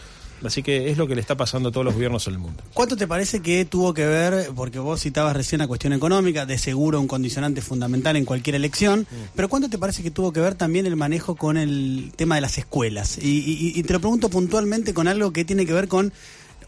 Así 0.45 0.63
que 0.63 0.91
es 0.91 0.97
lo 0.99 1.07
que 1.09 1.15
le 1.15 1.21
está 1.21 1.37
pasando 1.37 1.71
a 1.71 1.73
todos 1.73 1.85
los 1.85 1.95
gobiernos 1.95 2.27
en 2.29 2.35
el 2.35 2.39
mundo. 2.39 2.63
¿Cuánto 2.75 2.97
te 2.97 3.07
parece 3.09 3.41
que 3.41 3.65
tuvo 3.65 3.93
que 3.95 4.07
ver, 4.07 4.51
porque 4.55 4.79
vos 4.79 5.01
citabas 5.01 5.37
recién 5.37 5.59
la 5.59 5.67
cuestión 5.67 5.93
económica, 5.93 6.47
de 6.47 6.59
seguro 6.59 7.01
un 7.01 7.09
condicionante 7.09 7.61
fundamental 7.61 8.15
en 8.17 8.25
cualquier 8.25 8.55
elección, 8.57 9.07
pero 9.35 9.49
cuánto 9.49 9.69
te 9.69 9.79
parece 9.79 10.03
que 10.03 10.11
tuvo 10.11 10.33
que 10.33 10.41
ver 10.41 10.55
también 10.55 10.87
el 10.87 10.95
manejo 10.97 11.35
con 11.35 11.57
el 11.57 12.13
tema 12.17 12.37
de 12.37 12.41
las 12.41 12.57
escuelas? 12.59 13.19
Y, 13.19 13.29
y- 13.41 13.73
y 13.79 13.83
te 13.83 13.93
lo 13.93 14.01
pregunto 14.01 14.29
puntualmente 14.31 14.95
con 14.95 15.09
algo 15.09 15.33
que 15.33 15.45
tiene 15.45 15.67
que 15.67 15.73
ver 15.73 15.89
con, 15.89 16.13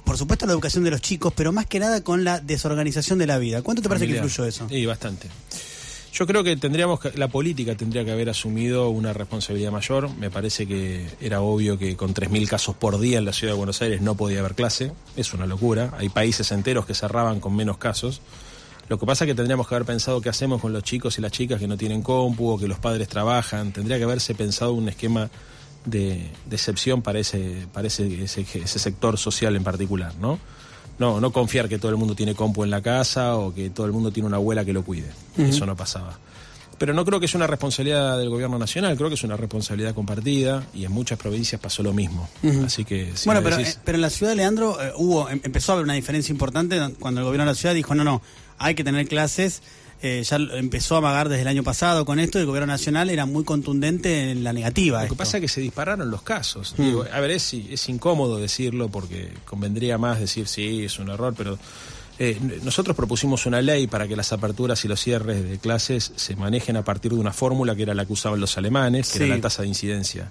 por 0.04 0.16
supuesto, 0.18 0.46
la 0.46 0.52
educación 0.52 0.82
de 0.82 0.90
los 0.90 1.00
chicos, 1.00 1.32
pero 1.36 1.52
más 1.52 1.66
que 1.66 1.78
nada 1.78 2.02
con 2.02 2.24
la 2.24 2.40
desorganización 2.40 3.18
de 3.18 3.26
la 3.26 3.38
vida. 3.38 3.62
¿Cuánto 3.62 3.82
te 3.82 3.88
parece 3.88 4.06
Familiar. 4.06 4.22
que 4.24 4.28
influyó 4.28 4.48
eso? 4.48 4.68
Sí, 4.68 4.84
bastante. 4.86 5.28
Yo 6.12 6.26
creo 6.26 6.42
que 6.42 6.56
tendríamos 6.56 6.98
que, 6.98 7.12
la 7.12 7.28
política 7.28 7.76
tendría 7.76 8.04
que 8.04 8.10
haber 8.10 8.28
asumido 8.30 8.90
una 8.90 9.12
responsabilidad 9.12 9.70
mayor. 9.70 10.10
Me 10.16 10.30
parece 10.30 10.66
que 10.66 11.06
era 11.20 11.40
obvio 11.40 11.78
que 11.78 11.96
con 11.96 12.14
3.000 12.14 12.48
casos 12.48 12.74
por 12.74 12.98
día 12.98 13.18
en 13.18 13.24
la 13.24 13.32
ciudad 13.32 13.52
de 13.52 13.58
Buenos 13.58 13.80
Aires 13.80 14.00
no 14.00 14.16
podía 14.16 14.40
haber 14.40 14.54
clase. 14.54 14.92
Es 15.16 15.32
una 15.32 15.46
locura. 15.46 15.94
Hay 15.98 16.08
países 16.08 16.50
enteros 16.50 16.84
que 16.84 16.94
cerraban 16.94 17.38
con 17.38 17.54
menos 17.54 17.78
casos. 17.78 18.20
Lo 18.88 18.98
que 18.98 19.06
pasa 19.06 19.24
es 19.24 19.30
que 19.30 19.34
tendríamos 19.36 19.68
que 19.68 19.74
haber 19.76 19.86
pensado 19.86 20.20
qué 20.20 20.28
hacemos 20.28 20.60
con 20.60 20.72
los 20.72 20.82
chicos 20.82 21.16
y 21.18 21.20
las 21.20 21.30
chicas 21.30 21.60
que 21.60 21.68
no 21.68 21.76
tienen 21.76 22.02
compu 22.02 22.58
que 22.58 22.66
los 22.66 22.80
padres 22.80 23.08
trabajan. 23.08 23.72
Tendría 23.72 23.96
que 23.96 24.04
haberse 24.04 24.34
pensado 24.34 24.72
un 24.72 24.88
esquema 24.88 25.30
de, 25.84 26.28
de 26.44 26.56
excepción 26.56 27.02
para 27.02 27.20
ese, 27.20 27.68
para 27.72 27.86
ese, 27.86 28.24
ese, 28.24 28.40
ese 28.40 28.78
sector 28.80 29.16
social 29.16 29.54
en 29.54 29.62
particular, 29.62 30.12
¿no? 30.16 30.40
No, 31.00 31.20
no 31.20 31.32
confiar 31.32 31.68
que 31.68 31.78
todo 31.78 31.90
el 31.90 31.96
mundo 31.96 32.14
tiene 32.14 32.34
compu 32.36 32.62
en 32.62 32.70
la 32.70 32.80
casa 32.82 33.34
o 33.36 33.52
que 33.52 33.70
todo 33.70 33.86
el 33.86 33.92
mundo 33.92 34.12
tiene 34.12 34.28
una 34.28 34.36
abuela 34.36 34.64
que 34.64 34.72
lo 34.72 34.84
cuide. 34.84 35.10
Eso 35.38 35.66
no 35.66 35.74
pasaba. 35.74 36.16
Pero 36.78 36.94
no 36.94 37.04
creo 37.04 37.18
que 37.20 37.26
es 37.26 37.34
una 37.34 37.46
responsabilidad 37.46 38.16
del 38.18 38.30
gobierno 38.30 38.58
nacional, 38.58 38.96
creo 38.96 39.08
que 39.10 39.14
es 39.14 39.22
una 39.22 39.36
responsabilidad 39.36 39.94
compartida 39.94 40.62
y 40.72 40.84
en 40.86 40.92
muchas 40.92 41.18
provincias 41.18 41.60
pasó 41.60 41.82
lo 41.82 41.92
mismo. 41.92 42.28
Así 42.64 42.84
que 42.84 43.10
si 43.16 43.26
bueno, 43.26 43.42
pero, 43.42 43.56
decís- 43.58 43.74
eh, 43.76 43.80
pero 43.84 43.96
en 43.96 44.02
la 44.02 44.08
ciudad 44.10 44.32
de 44.32 44.36
Leandro 44.36 44.80
eh, 44.82 44.92
hubo, 44.96 45.28
em- 45.28 45.40
empezó 45.42 45.72
a 45.72 45.74
haber 45.74 45.84
una 45.84 45.92
diferencia 45.94 46.32
importante 46.32 46.78
cuando 46.98 47.20
el 47.20 47.26
gobierno 47.26 47.44
de 47.44 47.50
la 47.50 47.54
ciudad 47.54 47.74
dijo, 47.74 47.94
no, 47.94 48.04
no, 48.04 48.22
hay 48.58 48.74
que 48.74 48.84
tener 48.84 49.06
clases. 49.08 49.62
Eh, 50.02 50.22
ya 50.24 50.36
empezó 50.36 50.94
a 50.94 50.98
amagar 50.98 51.28
desde 51.28 51.42
el 51.42 51.48
año 51.48 51.62
pasado 51.62 52.04
con 52.04 52.18
esto 52.18 52.38
y 52.38 52.42
el 52.42 52.46
gobierno 52.46 52.66
nacional 52.68 53.10
era 53.10 53.26
muy 53.26 53.44
contundente 53.44 54.30
en 54.30 54.42
la 54.44 54.52
negativa. 54.52 55.02
Lo 55.02 55.10
que 55.10 55.14
pasa 55.16 55.36
es 55.38 55.42
que 55.42 55.48
se 55.48 55.60
dispararon 55.60 56.10
los 56.10 56.22
casos. 56.22 56.74
Mm. 56.78 56.82
Digo, 56.82 57.04
a 57.12 57.20
ver, 57.20 57.30
es, 57.32 57.52
es 57.54 57.88
incómodo 57.88 58.38
decirlo 58.38 58.88
porque 58.88 59.28
convendría 59.44 59.98
más 59.98 60.18
decir 60.20 60.48
sí, 60.48 60.84
es 60.84 60.98
un 60.98 61.10
error, 61.10 61.34
pero 61.36 61.58
eh, 62.18 62.38
nosotros 62.62 62.94
propusimos 62.96 63.46
una 63.46 63.62
ley 63.62 63.86
para 63.86 64.06
que 64.06 64.14
las 64.16 64.32
aperturas 64.32 64.84
y 64.84 64.88
los 64.88 65.00
cierres 65.00 65.42
de 65.48 65.58
clases 65.58 66.12
se 66.16 66.36
manejen 66.36 66.76
a 66.76 66.84
partir 66.84 67.12
de 67.12 67.18
una 67.18 67.32
fórmula 67.32 67.74
que 67.74 67.82
era 67.82 67.94
la 67.94 68.04
que 68.04 68.12
usaban 68.12 68.40
los 68.40 68.56
alemanes, 68.58 69.10
que 69.10 69.18
Sí. 69.18 69.24
era 69.24 69.36
la 69.36 69.40
tasa 69.40 69.62
de 69.62 69.68
incidencia. 69.68 70.30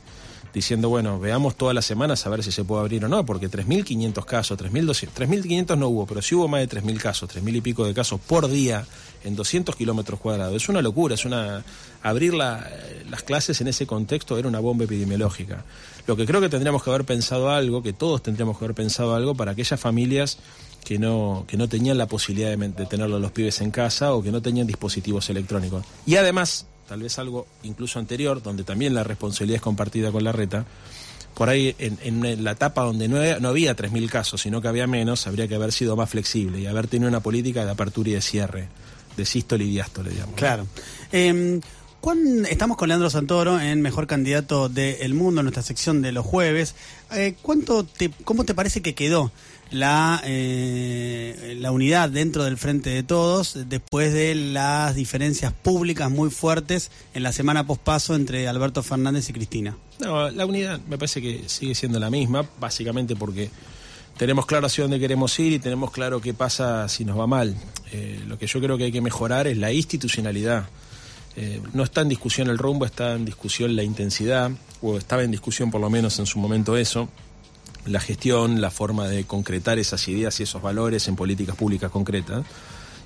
Diciendo, 0.53 0.89
bueno, 0.89 1.19
veamos 1.19 1.55
todas 1.55 1.75
las 1.75 1.85
semanas 1.85 2.25
a 2.25 2.29
ver 2.29 2.43
si 2.43 2.51
se 2.51 2.63
puede 2.63 2.81
abrir 2.81 3.05
o 3.05 3.07
no, 3.07 3.23
porque 3.25 3.49
3.500 3.51 4.25
casos, 4.25 4.57
3.200, 4.57 5.09
3.500 5.15 5.77
no 5.77 5.89
hubo, 5.89 6.07
pero 6.07 6.21
sí 6.23 6.33
hubo 6.33 6.47
más 6.47 6.61
de 6.61 6.67
3.000 6.81 6.97
casos, 6.97 7.29
3.000 7.29 7.57
y 7.57 7.61
pico 7.61 7.85
de 7.85 7.93
casos 7.93 8.19
por 8.19 8.47
día 8.49 8.83
en 9.23 9.35
200 9.35 9.75
kilómetros 9.75 10.19
cuadrados. 10.19 10.55
Es 10.55 10.67
una 10.69 10.81
locura, 10.81 11.13
es 11.15 11.25
una... 11.25 11.63
Abrir 12.01 12.33
la- 12.33 12.67
las 13.09 13.21
clases 13.23 13.61
en 13.61 13.67
ese 13.67 13.85
contexto 13.85 14.37
era 14.39 14.47
una 14.47 14.59
bomba 14.59 14.85
epidemiológica. 14.85 15.65
Lo 16.07 16.15
que 16.15 16.25
creo 16.25 16.41
que 16.41 16.49
tendríamos 16.49 16.81
que 16.83 16.89
haber 16.89 17.03
pensado 17.05 17.49
algo, 17.51 17.83
que 17.83 17.93
todos 17.93 18.23
tendríamos 18.23 18.57
que 18.57 18.65
haber 18.65 18.75
pensado 18.75 19.13
algo 19.13 19.35
para 19.35 19.51
aquellas 19.51 19.79
familias 19.79 20.39
que 20.83 20.97
no, 20.97 21.43
que 21.47 21.57
no 21.57 21.67
tenían 21.69 21.97
la 21.97 22.07
posibilidad 22.07 22.49
de, 22.57 22.69
de 22.69 22.85
tenerlo 22.87 23.17
a 23.17 23.19
los 23.19 23.31
pibes 23.31 23.61
en 23.61 23.69
casa 23.69 24.13
o 24.13 24.23
que 24.23 24.31
no 24.31 24.41
tenían 24.41 24.65
dispositivos 24.65 25.29
electrónicos. 25.29 25.85
Y 26.05 26.15
además, 26.15 26.65
tal 26.89 27.01
vez 27.03 27.17
algo 27.19 27.47
incluso 27.63 27.99
anterior, 27.99 28.41
donde 28.43 28.63
también 28.65 28.93
la 28.93 29.03
responsabilidad 29.05 29.57
es 29.57 29.61
compartida 29.61 30.11
con 30.11 30.23
la 30.25 30.31
reta, 30.33 30.65
por 31.35 31.47
ahí 31.47 31.73
en, 31.79 32.43
la 32.43 32.51
etapa 32.51 32.81
donde 32.83 33.07
no, 33.07 33.17
había- 33.17 33.39
no 33.39 33.47
había 33.49 33.75
3.000 33.75 34.09
casos, 34.09 34.41
sino 34.41 34.61
que 34.61 34.67
había 34.67 34.87
menos, 34.87 35.25
habría 35.27 35.47
que 35.47 35.55
haber 35.55 35.71
sido 35.71 35.95
más 35.95 36.09
flexible 36.09 36.59
y 36.59 36.65
haber 36.65 36.87
tenido 36.87 37.07
una 37.07 37.21
política 37.21 37.63
de 37.63 37.71
apertura 37.71 38.09
y 38.09 38.13
de 38.13 38.21
cierre, 38.21 38.67
de 39.15 39.25
sístole 39.25 39.63
y 39.63 39.69
diástole, 39.69 40.09
digamos. 40.09 40.35
Claro. 40.35 40.65
¿cuán- 42.01 42.45
estamos 42.49 42.77
con 42.77 42.87
Leandro 42.89 43.09
Santoro 43.09 43.59
en 43.59 43.81
Mejor 43.81 44.07
Candidato 44.07 44.69
del 44.69 45.13
Mundo, 45.13 45.41
en 45.41 45.45
nuestra 45.45 45.63
sección 45.63 46.01
de 46.01 46.11
los 46.11 46.25
jueves. 46.25 46.75
Eh, 47.11 47.35
¿cuánto 47.41 47.85
¿Cómo 48.23 48.43
te 48.45 48.53
parece 48.53 48.81
que 48.81 48.95
quedó 48.95 49.31
la, 49.71 50.21
eh, 50.25 51.55
la 51.59 51.71
unidad 51.71 52.09
dentro 52.09 52.43
del 52.43 52.57
Frente 52.57 52.89
de 52.89 53.03
Todos 53.03 53.57
después 53.67 54.13
de 54.13 54.35
las 54.35 54.95
diferencias 54.95 55.53
públicas 55.53 56.09
muy 56.09 56.29
fuertes 56.29 56.91
en 57.13 57.23
la 57.23 57.31
semana 57.31 57.67
pospaso 57.67 58.15
entre 58.15 58.47
Alberto 58.47 58.83
Fernández 58.83 59.29
y 59.29 59.33
Cristina? 59.33 59.77
No, 59.99 60.29
la 60.29 60.45
unidad 60.45 60.79
me 60.87 60.97
parece 60.97 61.21
que 61.21 61.43
sigue 61.47 61.75
siendo 61.75 61.99
la 61.99 62.09
misma, 62.09 62.47
básicamente 62.59 63.15
porque 63.15 63.49
tenemos 64.17 64.45
claro 64.45 64.67
hacia 64.67 64.83
dónde 64.83 64.99
queremos 64.99 65.37
ir 65.39 65.53
y 65.53 65.59
tenemos 65.59 65.91
claro 65.91 66.19
qué 66.19 66.33
pasa 66.33 66.87
si 66.89 67.05
nos 67.05 67.17
va 67.17 67.27
mal. 67.27 67.55
Eh, 67.91 68.21
lo 68.27 68.37
que 68.37 68.47
yo 68.47 68.59
creo 68.59 68.77
que 68.77 68.85
hay 68.85 68.91
que 68.91 69.01
mejorar 69.01 69.47
es 69.47 69.57
la 69.57 69.71
institucionalidad. 69.71 70.67
Eh, 71.35 71.61
no 71.73 71.83
está 71.83 72.01
en 72.01 72.09
discusión 72.09 72.49
el 72.49 72.57
rumbo, 72.57 72.85
está 72.85 73.13
en 73.13 73.23
discusión 73.23 73.75
la 73.75 73.83
intensidad, 73.83 74.51
o 74.81 74.97
estaba 74.97 75.23
en 75.23 75.31
discusión 75.31 75.71
por 75.71 75.79
lo 75.79 75.89
menos 75.89 76.19
en 76.19 76.25
su 76.25 76.39
momento 76.39 76.75
eso, 76.75 77.09
la 77.85 77.99
gestión, 77.99 78.61
la 78.61 78.71
forma 78.71 79.07
de 79.07 79.25
concretar 79.25 79.79
esas 79.79 80.07
ideas 80.07 80.39
y 80.39 80.43
esos 80.43 80.61
valores 80.61 81.07
en 81.07 81.15
políticas 81.15 81.55
públicas 81.55 81.91
concretas. 81.91 82.45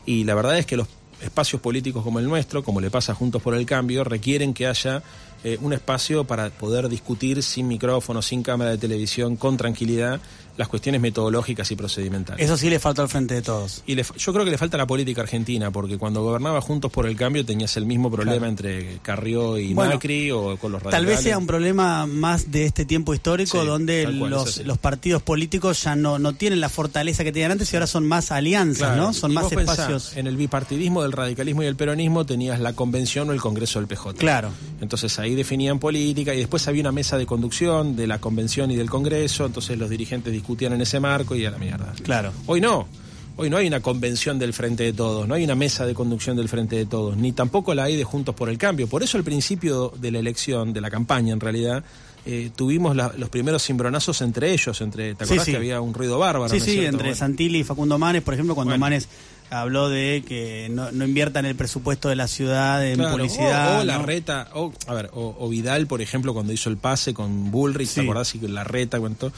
Y 0.06 0.24
la 0.24 0.36
verdad 0.36 0.58
es 0.58 0.65
que 0.65 0.77
los 0.77 0.88
espacios 1.22 1.62
políticos 1.62 2.03
como 2.03 2.20
el 2.20 2.25
nuestro, 2.25 2.63
como 2.63 2.82
le 2.82 2.92
pasa 2.92 3.15
Juntos 3.15 3.42
por 3.42 3.56
el 3.56 3.65
Cambio, 3.65 4.03
requieren 4.03 4.53
que 4.53 4.68
haya 4.68 5.01
eh, 5.44 5.58
un 5.62 5.74
espacio 5.74 6.24
para 6.24 6.50
poder 6.50 6.90
discutir 6.90 7.44
sin 7.44 7.68
micrófono, 7.68 8.22
sin 8.22 8.44
cámara 8.44 8.72
de 8.72 8.78
televisión, 8.78 9.36
con 9.36 9.58
tranquilidad, 9.58 10.22
las 10.58 10.68
cuestiones 10.68 11.02
metodológicas 11.02 11.72
y 11.72 11.76
procedimentales. 11.76 12.44
Eso 12.44 12.58
sí 12.58 12.70
le 12.70 12.80
falta 12.80 13.02
al 13.02 13.10
frente 13.10 13.34
de 13.34 13.42
todos. 13.42 13.84
Y 13.88 13.96
yo 13.96 14.34
creo 14.34 14.46
que 14.46 14.52
le 14.52 14.58
falta 14.58 14.78
la 14.78 14.86
política 14.86 15.22
argentina, 15.22 15.72
porque 15.72 15.98
cuando 15.98 16.22
gobernaba 16.22 16.62
Juntos 16.62 16.92
por 16.92 17.08
el 17.08 17.16
Cambio 17.16 17.46
tenías 17.46 17.76
el 17.78 17.86
mismo 17.86 18.12
problema 18.12 18.48
entre 18.48 19.00
Carrió 19.02 19.58
y 19.58 19.74
Macri 19.74 20.32
o 20.32 20.58
con 20.58 20.72
los 20.72 20.84
radicales. 20.84 20.92
Tal 20.92 21.06
vez 21.06 21.22
sea 21.22 21.38
un 21.38 21.48
problema 21.48 22.06
más 22.06 22.52
de 22.52 22.66
este 22.66 22.86
tiempo 22.86 23.14
histórico 23.14 23.66
donde 23.66 24.06
los, 24.08 24.64
los, 24.66 24.78
partidos 24.78 25.24
políticos 25.24 25.84
ya 25.84 25.96
no, 25.96 26.20
no 26.20 26.34
tienen 26.34 26.60
la 26.60 26.70
fortaleza 26.70 27.24
que 27.24 27.32
tenían 27.32 27.52
antes 27.52 27.72
y 27.74 27.76
ahora 27.76 27.88
son 27.88 28.06
más 28.06 28.32
alianzas, 28.32 28.96
¿no? 28.98 29.14
Son 29.14 29.34
más 29.34 29.52
espacios. 29.52 30.16
en 30.18 30.28
el 30.28 30.38
bipartidismo 30.38 31.02
del 31.02 31.14
radicalismo 31.14 31.64
y 31.64 31.66
el 31.66 31.76
peronismo 31.76 32.26
tenías 32.26 32.60
la 32.60 32.74
convención 32.74 33.30
o 33.30 33.34
el 33.34 33.42
Congreso 33.42 33.80
del 33.80 33.88
PJ. 33.88 34.14
Claro. 34.16 34.52
Entonces 34.82 35.18
ahí 35.20 35.33
definían 35.36 35.80
política 35.80 36.34
y 36.34 36.38
después 36.38 36.68
había 36.68 36.82
una 36.82 36.92
mesa 36.92 37.18
de 37.18 37.25
conducción 37.25 37.96
de 37.96 38.08
la 38.08 38.20
convención 38.20 38.72
y 38.72 38.75
del 38.75 38.90
Congreso, 38.90 39.46
entonces 39.46 39.78
los 39.78 39.90
dirigentes 39.90 40.34
discutían 40.34 40.74
en 40.74 40.82
ese 40.82 41.00
marco 41.00 41.36
y 41.36 41.46
a 41.46 41.52
la 41.52 41.58
mierda. 41.58 41.94
Claro. 42.04 42.32
Hoy 42.46 42.62
no. 42.62 42.88
Hoy 43.36 43.50
no 43.50 43.58
hay 43.58 43.66
una 43.66 43.80
convención 43.80 44.38
del 44.38 44.54
Frente 44.54 44.84
de 44.84 44.94
Todos, 44.94 45.28
no 45.28 45.34
hay 45.34 45.44
una 45.44 45.56
mesa 45.56 45.88
de 45.88 45.96
conducción 45.96 46.38
del 46.38 46.50
Frente 46.50 46.75
de 46.75 46.86
Todos, 46.86 47.18
ni 47.18 47.32
tampoco 47.32 47.74
la 47.74 47.86
hay 47.86 47.96
de 47.96 48.04
Juntos 48.04 48.36
por 48.36 48.48
el 48.48 48.60
Cambio. 48.60 48.88
Por 48.88 49.02
eso 49.02 49.18
al 49.18 49.24
principio 49.24 49.92
de 50.00 50.12
la 50.12 50.20
elección, 50.20 50.72
de 50.72 50.82
la 50.82 50.92
campaña 50.92 51.34
en 51.34 51.40
realidad, 51.40 51.84
eh, 52.25 52.52
tuvimos 52.56 52.96
los 52.96 53.30
primeros 53.30 53.66
cimbronazos 53.66 54.22
entre 54.22 54.54
ellos, 54.54 54.80
entre, 54.82 55.16
¿te 55.16 55.24
acordás 55.24 55.46
que 55.46 55.56
había 55.56 55.82
un 55.82 55.94
ruido 55.94 56.20
bárbaro? 56.20 56.48
Sí, 56.54 56.60
sí, 56.60 56.86
entre 56.86 57.16
Santilli 57.16 57.60
y 57.60 57.63
Facundo 57.63 57.98
Manes, 57.98 58.22
por 58.22 58.36
ejemplo, 58.36 58.54
cuando 58.56 58.78
Manes 58.78 59.10
habló 59.54 59.90
de 59.90 60.24
que 60.28 60.68
no, 60.72 60.92
no 60.92 61.06
inviertan 61.06 61.46
el 61.46 61.56
presupuesto 61.56 62.10
de 62.10 62.16
la 62.16 62.28
ciudad 62.28 62.86
en 62.86 63.00
publicidad. 63.00 63.82
O, 63.82 63.84
la 63.84 64.00
reta, 64.00 64.50
o, 64.54 64.74
a 64.88 64.94
ver, 64.94 65.10
o, 65.14 65.50
Vidal, 65.50 65.88
por 65.88 66.02
ejemplo, 66.02 66.34
cuando 66.34 66.54
hizo 66.54 66.70
el 66.70 66.78
pase 66.78 67.14
con 67.14 67.52
Bullrich, 67.52 67.94
¿te 67.94 68.02
acordás? 68.02 68.36
Y 68.36 68.40
la 68.48 68.64
reta, 68.64 69.00
cuento. 69.00 69.32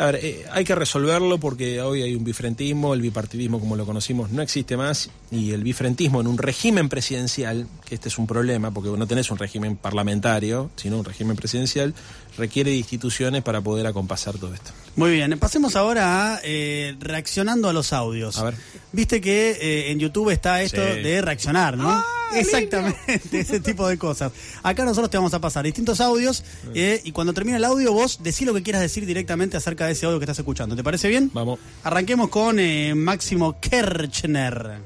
A 0.00 0.06
ver, 0.06 0.20
eh, 0.22 0.46
hay 0.50 0.64
que 0.64 0.74
resolverlo 0.74 1.38
porque 1.38 1.82
hoy 1.82 2.00
hay 2.00 2.14
un 2.14 2.24
bifrentismo, 2.24 2.94
el 2.94 3.02
bipartidismo 3.02 3.60
como 3.60 3.76
lo 3.76 3.84
conocimos 3.84 4.30
no 4.30 4.40
existe 4.40 4.74
más 4.78 5.10
y 5.30 5.50
el 5.50 5.62
bifrentismo 5.62 6.22
en 6.22 6.26
un 6.26 6.38
régimen 6.38 6.88
presidencial, 6.88 7.66
que 7.84 7.96
este 7.96 8.08
es 8.08 8.16
un 8.16 8.26
problema 8.26 8.70
porque 8.70 8.88
no 8.88 9.06
tenés 9.06 9.30
un 9.30 9.36
régimen 9.36 9.76
parlamentario, 9.76 10.70
sino 10.76 10.98
un 10.98 11.04
régimen 11.04 11.36
presidencial, 11.36 11.92
requiere 12.36 12.70
de 12.70 12.76
instituciones 12.76 13.42
para 13.42 13.60
poder 13.60 13.86
acompasar 13.86 14.38
todo 14.38 14.54
esto. 14.54 14.70
Muy 14.96 15.12
bien, 15.12 15.38
pasemos 15.38 15.76
ahora 15.76 16.34
a 16.34 16.40
eh, 16.42 16.96
reaccionando 17.00 17.68
a 17.68 17.72
los 17.72 17.92
audios. 17.92 18.38
A 18.38 18.44
ver. 18.44 18.54
Viste 18.92 19.20
que 19.20 19.52
eh, 19.52 19.90
en 19.92 19.98
YouTube 19.98 20.30
está 20.30 20.62
esto 20.62 20.80
de 20.80 21.22
reaccionar, 21.22 21.76
¿no? 21.76 21.90
Ah, 21.90 22.04
Exactamente, 22.34 23.20
ese 23.40 23.60
tipo 23.60 23.88
de 23.88 23.98
cosas. 23.98 24.32
Acá 24.62 24.84
nosotros 24.84 25.10
te 25.10 25.16
vamos 25.16 25.34
a 25.34 25.40
pasar 25.40 25.64
distintos 25.64 26.00
audios 26.00 26.44
eh, 26.74 27.00
y 27.04 27.12
cuando 27.12 27.32
termine 27.32 27.56
el 27.56 27.64
audio 27.64 27.92
vos 27.92 28.20
decís 28.22 28.46
lo 28.46 28.54
que 28.54 28.62
quieras 28.62 28.82
decir 28.82 29.06
directamente 29.06 29.56
acerca 29.56 29.86
de 29.86 29.92
ese 29.92 30.06
audio 30.06 30.18
que 30.18 30.24
estás 30.24 30.38
escuchando. 30.38 30.76
¿Te 30.76 30.84
parece 30.84 31.08
bien? 31.08 31.30
Vamos. 31.32 31.58
Arranquemos 31.82 32.28
con 32.28 32.58
Máximo 32.98 33.60
Kirchner. 33.60 34.78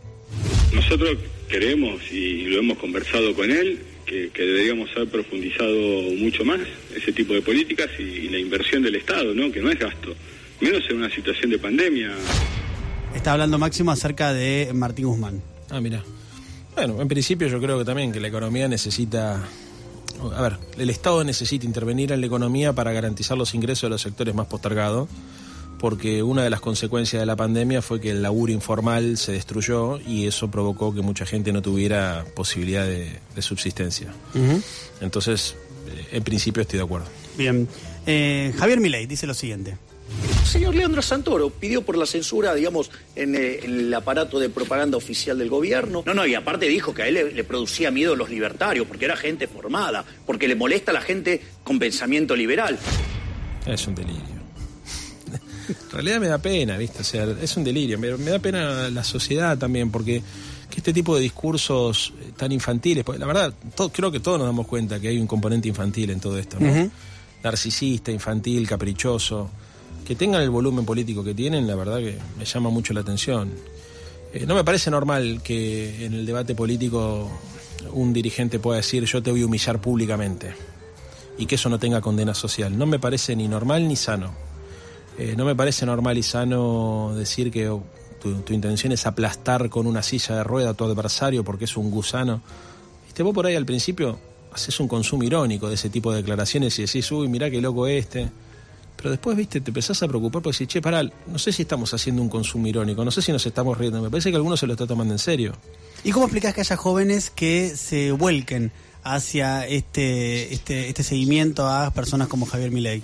Nosotros 0.73 1.19
queremos 1.49 2.01
y 2.11 2.43
lo 2.45 2.59
hemos 2.59 2.79
conversado 2.79 3.35
con 3.35 3.51
él 3.51 3.94
que, 4.05 4.31
deberíamos 4.35 4.91
haber 4.97 5.09
profundizado 5.09 5.75
mucho 6.19 6.45
más 6.45 6.61
ese 6.95 7.13
tipo 7.13 7.35
de 7.35 7.43
políticas 7.43 7.89
y, 7.99 8.29
la 8.29 8.39
inversión 8.39 8.83
del 8.83 8.97
Estado, 8.97 9.35
¿no? 9.35 9.51
que 9.51 9.61
no 9.61 9.71
es 9.71 9.79
gasto, 9.79 10.15
menos 10.61 10.83
en 10.89 10.97
una 10.97 11.11
situación 11.11 11.51
de 11.51 11.59
pandemia. 11.59 12.13
Está 13.15 13.33
hablando 13.33 13.59
Máximo 13.59 13.91
acerca 13.91 14.33
de 14.33 14.71
Martín 14.75 15.07
Guzmán. 15.07 15.43
Ah, 15.71 15.81
mira. 15.81 16.03
Bueno, 16.75 17.01
en 17.01 17.09
principio 17.09 17.47
yo 17.47 17.61
creo 17.61 17.79
que 17.79 17.85
también 17.85 18.13
que 18.13 18.21
la 18.21 18.29
economía 18.29 18.69
necesita... 18.69 19.43
A 20.35 20.43
ver, 20.43 20.55
el 20.79 20.91
Estado 20.91 21.23
necesita 21.23 21.67
intervenir 21.67 22.13
en 22.13 22.21
la 22.21 22.27
economía 22.27 22.73
para 22.73 22.93
garantizar 22.93 23.37
los 23.37 23.55
ingresos 23.55 23.83
de 23.83 23.91
los 23.91 24.03
sectores 24.03 24.35
más 24.35 24.47
postergados 24.47 25.09
porque 25.85 26.23
una 26.23 26.43
de 26.43 26.49
las 26.49 26.63
consecuencias 26.63 27.21
de 27.21 27.27
la 27.27 27.37
pandemia 27.37 27.83
fue 27.83 28.01
que 28.01 28.09
el 28.09 28.23
laburo 28.23 28.51
informal 28.51 29.19
se 29.19 29.33
destruyó 29.33 30.01
y 30.01 30.27
eso 30.27 30.51
provocó 30.51 30.95
que 30.95 31.03
mucha 31.03 31.27
gente 31.27 31.53
no 31.53 31.61
tuviera 31.61 32.25
posibilidad 32.35 32.87
de, 32.87 33.21
subsistencia. 33.43 34.15
Entonces, 35.03 35.55
eh, 35.87 36.07
en 36.13 36.25
principio 36.25 36.63
estoy 36.63 36.79
de 36.79 36.85
acuerdo. 36.87 37.07
Bien. 37.37 37.69
Eh, 38.07 38.55
Javier 38.57 38.81
Milei 38.81 39.05
dice 39.05 39.27
lo 39.27 39.35
siguiente. 39.35 39.77
Señor 40.47 40.75
Leandro 40.75 41.03
Santoro 41.03 41.51
pidió 41.51 41.83
por 41.83 41.99
la 41.99 42.07
censura, 42.07 42.55
digamos, 42.55 42.91
en, 43.15 43.35
eh, 43.35 43.59
el 43.65 43.93
aparato 43.93 44.39
de 44.39 44.49
propaganda 44.49 44.97
oficial 44.97 45.37
del 45.37 45.51
gobierno. 45.51 46.03
No, 46.07 46.15
no, 46.15 46.27
y 46.27 46.35
aparte 46.35 46.67
dijo 46.67 46.95
que 46.95 47.03
a 47.03 47.09
él 47.09 47.15
le, 47.15 47.31
le, 47.31 47.45
producía 47.45 47.91
miedo 47.91 48.17
los 48.17 48.31
libertarios, 48.31 48.87
porque 48.87 49.05
era 49.05 49.19
gente 49.19 49.47
formada, 49.49 50.03
porque 50.25 50.49
le 50.49 50.55
molesta 50.55 50.93
a 50.93 50.95
la 50.95 51.03
gente 51.03 51.43
con 51.63 51.79
pensamiento 51.79 52.35
liberal. 52.35 52.79
Es 53.67 53.87
un 53.87 53.95
delirio. 53.95 54.34
En 55.69 55.91
realidad 55.91 56.21
me 56.21 56.29
da 56.29 56.39
pena, 56.39 56.77
¿viste? 56.77 57.01
O 57.01 57.05
sea, 57.05 57.27
es 57.41 57.57
un 57.57 57.65
delirio. 57.65 57.99
Me, 57.99 58.09
da 58.11 58.39
pena 58.39 58.91
la 58.91 59.05
sociedad 59.05 59.57
también, 59.57 59.91
porque 59.91 60.23
que 60.71 60.79
este 60.79 60.93
tipo 60.93 61.15
de 61.15 61.23
discursos 61.23 62.13
eh, 62.21 62.33
tan 62.37 62.53
infantiles, 62.53 63.05
la 63.19 63.27
verdad, 63.27 63.55
creo 63.93 64.11
que 64.11 64.21
todos 64.21 64.39
nos 64.39 64.47
damos 64.47 64.67
cuenta 64.67 64.99
que 64.99 65.09
hay 65.09 65.19
un 65.19 65.27
componente 65.27 65.69
infantil 65.69 66.11
en 66.11 66.21
todo 66.21 66.39
esto, 66.39 66.59
¿no? 66.59 66.91
Narcisista, 67.43 68.11
infantil, 68.11 68.67
caprichoso. 68.67 69.51
Que 70.07 70.17
tengan 70.17 70.43
el 70.43 70.51
volumen 70.51 70.85
político 70.85 71.25
que 71.25 71.35
tienen, 71.35 71.67
la 71.67 71.75
verdad 71.75 71.99
que 71.99 72.19
me 72.39 72.45
llama 72.45 72.71
mucho 72.71 72.93
la 72.93 73.01
atención. 73.01 73.51
Eh, 74.35 74.45
no 74.47 74.55
me 74.55 74.65
parece 74.65 74.91
normal 74.91 75.41
que 75.43 76.05
en 76.05 76.13
el 76.13 76.27
debate 76.27 76.55
político 76.55 77.31
un 77.93 78.13
dirigente 78.13 78.59
pueda 78.59 78.79
decir 78.79 79.05
yo 79.05 79.23
te 79.23 79.31
voy 79.31 79.43
a 79.43 79.47
humillar 79.47 79.81
públicamente 79.81 80.55
y 81.39 81.47
que 81.47 81.55
eso 81.55 81.69
no 81.69 81.79
tenga 81.79 82.01
condena 82.01 82.35
social. 82.35 82.77
No 82.77 82.87
me 82.87 82.99
parece 82.99 83.37
ni 83.37 83.49
normal 83.49 83.89
ni 83.89 83.97
sano. 83.97 84.35
Eh, 85.19 85.35
no 85.37 85.45
me 85.45 85.55
parece 85.55 85.87
normal 85.87 86.19
y 86.19 86.23
sano 86.23 87.15
decir 87.15 87.51
que 87.51 87.71
tu, 88.21 88.53
intención 88.53 88.93
es 88.93 89.07
aplastar 89.07 89.69
con 89.69 89.87
una 89.87 90.03
silla 90.03 90.37
de 90.37 90.45
rueda 90.45 90.71
a 90.71 90.75
tu 90.75 90.85
adversario 90.85 91.45
porque 91.45 91.67
es 91.67 91.77
un 91.77 91.91
gusano. 91.91 92.41
Viste, 93.05 93.23
vos 93.23 93.35
por 93.35 93.47
ahí 93.47 93.55
al 93.55 93.67
principio 93.67 94.19
haces 94.53 94.79
un 94.81 94.89
consumo 94.89 95.25
irónico 95.25 95.69
de 95.69 95.75
ese 95.75 95.91
tipo 95.91 96.11
de 96.11 96.19
declaraciones 96.19 96.79
y 96.79 96.83
decís, 96.83 97.11
uy, 97.13 97.29
mirá 97.29 97.51
qué 97.51 97.61
loco 97.61 97.87
este. 97.87 98.29
Pero 98.97 99.11
después, 99.11 99.37
viste, 99.37 99.61
te 99.61 99.71
empezás 99.71 100.03
a 100.03 100.09
preocupar 100.09 100.41
porque 100.41 100.55
decís, 100.55 100.69
che, 100.69 100.81
pará, 100.81 101.03
no 101.03 101.39
sé 101.39 101.53
si 101.53 101.63
estamos 101.63 101.93
haciendo 101.93 102.23
un 102.23 102.29
consumo 102.29 102.67
irónico, 102.67 103.05
no 103.05 103.11
sé 103.11 103.21
si 103.21 103.33
nos 103.33 103.45
estamos 103.45 103.77
riendo. 103.77 104.01
Me 104.01 104.09
parece 104.09 104.31
que 104.31 104.37
algunos 104.37 104.59
se 104.59 104.67
lo 104.67 104.73
está 104.73 104.87
tomando 104.87 105.13
en 105.13 105.19
serio. 105.19 105.53
¿Y 106.05 106.11
cómo 106.11 106.27
explicás 106.27 106.55
que 106.55 106.63
haya 106.63 106.77
jóvenes 106.77 107.31
que 107.31 107.77
se 107.77 108.13
vuelquen 108.13 108.73
hacia 109.03 109.67
este, 109.67 110.55
este, 110.55 110.89
este 110.89 111.03
seguimiento 111.03 111.69
a 111.69 111.91
personas 111.91 112.29
como 112.29 112.47
Javier 112.47 112.71
Milei? 112.71 113.03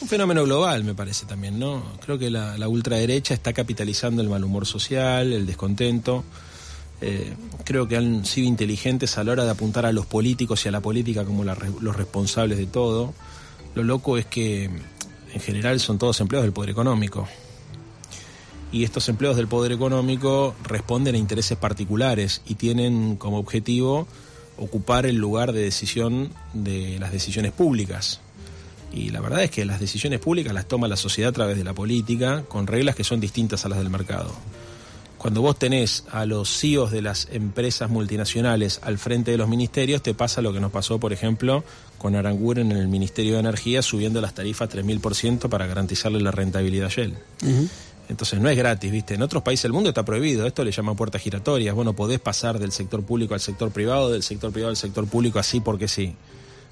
Un 0.00 0.08
fenómeno 0.08 0.44
global, 0.44 0.84
me 0.84 0.94
parece 0.94 1.26
también, 1.26 1.58
¿no? 1.58 1.82
Creo 2.04 2.18
que 2.18 2.30
la, 2.30 2.68
ultraderecha 2.68 3.34
está 3.34 3.52
capitalizando 3.52 4.22
el 4.22 4.28
mal 4.28 4.42
humor 4.44 4.66
social, 4.66 5.32
el 5.32 5.46
descontento. 5.46 6.24
Eh, 7.02 7.34
creo 7.64 7.88
que 7.88 7.96
han 7.96 8.24
sido 8.24 8.46
inteligentes 8.46 9.16
a 9.18 9.24
la 9.24 9.32
hora 9.32 9.44
de 9.44 9.50
apuntar 9.50 9.86
a 9.86 9.92
los 9.92 10.06
políticos 10.06 10.64
y 10.64 10.68
a 10.68 10.72
la 10.72 10.80
política 10.80 11.24
como 11.24 11.44
los 11.44 11.96
responsables 11.96 12.58
de 12.58 12.66
todo. 12.66 13.14
Lo 13.74 13.82
loco 13.84 14.18
es 14.18 14.26
que 14.26 14.64
en 15.32 15.40
general 15.40 15.80
son 15.80 15.98
todos 15.98 16.20
empleados 16.20 16.44
del 16.44 16.52
poder 16.52 16.70
económico. 16.70 17.28
Y 18.72 18.84
estos 18.84 19.08
empleos 19.08 19.36
del 19.36 19.48
poder 19.48 19.72
económico 19.72 20.54
responden 20.62 21.14
a 21.14 21.18
intereses 21.18 21.58
particulares 21.58 22.42
y 22.46 22.54
tienen 22.54 23.16
como 23.16 23.38
objetivo 23.38 24.06
ocupar 24.56 25.06
el 25.06 25.16
lugar 25.16 25.52
de 25.52 25.62
decisión 25.62 26.30
de 26.52 26.98
las 27.00 27.12
decisiones 27.12 27.52
públicas. 27.52 28.20
Y 28.92 29.10
la 29.10 29.20
verdad 29.20 29.42
es 29.42 29.50
que 29.50 29.64
las 29.64 29.80
decisiones 29.80 30.20
públicas 30.20 30.52
las 30.52 30.66
toma 30.66 30.88
la 30.88 30.96
sociedad 30.96 31.30
a 31.30 31.32
través 31.32 31.56
de 31.56 31.64
la 31.64 31.74
política, 31.74 32.44
con 32.48 32.66
reglas 32.66 32.96
que 32.96 33.04
son 33.04 33.20
distintas 33.20 33.64
a 33.64 33.68
las 33.68 33.78
del 33.78 33.90
mercado. 33.90 34.32
Cuando 35.20 35.42
vos 35.42 35.58
tenés 35.58 36.04
a 36.10 36.24
los 36.24 36.48
CEOs 36.48 36.90
de 36.90 37.02
las 37.02 37.28
empresas 37.30 37.90
multinacionales 37.90 38.80
al 38.82 38.96
frente 38.96 39.30
de 39.30 39.36
los 39.36 39.48
ministerios, 39.48 40.02
te 40.02 40.14
pasa 40.14 40.40
lo 40.40 40.50
que 40.52 40.60
nos 40.60 40.72
pasó, 40.72 40.98
por 40.98 41.12
ejemplo, 41.12 41.62
con 41.98 42.16
Aranguren 42.16 42.72
en 42.72 42.78
el 42.78 42.88
Ministerio 42.88 43.34
de 43.34 43.40
Energía, 43.40 43.82
subiendo 43.82 44.22
las 44.22 44.32
tarifas 44.32 44.70
3.000% 44.70 45.50
para 45.50 45.66
garantizarle 45.66 46.20
la 46.20 46.30
rentabilidad 46.30 46.86
a 46.86 46.90
Shell. 46.90 47.14
Entonces 48.08 48.40
no 48.40 48.48
es 48.48 48.56
gratis, 48.56 48.90
¿viste? 48.90 49.14
En 49.14 49.22
otros 49.22 49.42
países 49.42 49.64
del 49.64 49.72
mundo 49.72 49.90
está 49.90 50.06
prohibido, 50.06 50.46
esto 50.46 50.64
le 50.64 50.72
llama 50.72 50.96
puertas 50.96 51.20
giratorias. 51.20 51.74
Bueno, 51.74 51.92
podés 51.92 52.18
pasar 52.18 52.58
del 52.58 52.72
sector 52.72 53.04
público 53.04 53.34
al 53.34 53.40
sector 53.40 53.70
privado, 53.70 54.10
del 54.10 54.22
sector 54.22 54.50
privado 54.50 54.70
al 54.70 54.76
sector 54.78 55.06
público 55.06 55.38
así 55.38 55.60
porque 55.60 55.86
sí. 55.86 56.16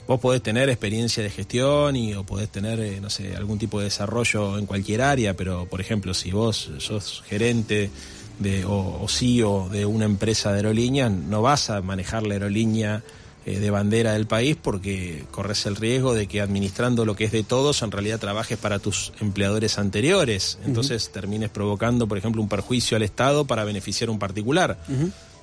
Vos 0.08 0.18
podés 0.18 0.42
tener 0.42 0.70
experiencia 0.70 1.22
de 1.22 1.30
gestión 1.30 1.94
y 1.94 2.14
o 2.14 2.24
podés 2.24 2.48
tener, 2.48 2.80
eh, 2.80 2.98
no 3.00 3.10
sé, 3.10 3.36
algún 3.36 3.58
tipo 3.58 3.78
de 3.78 3.84
desarrollo 3.84 4.58
en 4.58 4.66
cualquier 4.66 5.02
área, 5.02 5.34
pero 5.34 5.66
por 5.66 5.80
ejemplo, 5.80 6.14
si 6.14 6.32
vos 6.32 6.70
sos 6.78 7.22
gerente 7.28 7.90
de, 8.38 8.64
o, 8.64 9.02
o 9.02 9.08
CEO 9.08 9.68
de 9.68 9.84
una 9.84 10.06
empresa 10.06 10.50
de 10.50 10.56
aerolínea, 10.56 11.10
no 11.10 11.42
vas 11.42 11.68
a 11.68 11.82
manejar 11.82 12.26
la 12.26 12.34
aerolínea 12.34 13.02
eh, 13.44 13.60
de 13.60 13.70
bandera 13.70 14.14
del 14.14 14.26
país 14.26 14.56
porque 14.60 15.24
corres 15.30 15.66
el 15.66 15.76
riesgo 15.76 16.14
de 16.14 16.26
que 16.26 16.40
administrando 16.40 17.04
lo 17.04 17.14
que 17.14 17.24
es 17.24 17.32
de 17.32 17.44
todos 17.44 17.82
en 17.82 17.90
realidad 17.90 18.18
trabajes 18.18 18.56
para 18.56 18.78
tus 18.78 19.12
empleadores 19.20 19.78
anteriores. 19.78 20.58
Entonces 20.64 21.12
termines 21.12 21.50
provocando, 21.50 22.08
por 22.08 22.16
ejemplo, 22.16 22.40
un 22.40 22.48
perjuicio 22.48 22.96
al 22.96 23.02
Estado 23.02 23.46
para 23.46 23.64
beneficiar 23.64 24.08
a 24.08 24.12
un 24.12 24.18
particular. 24.18 24.78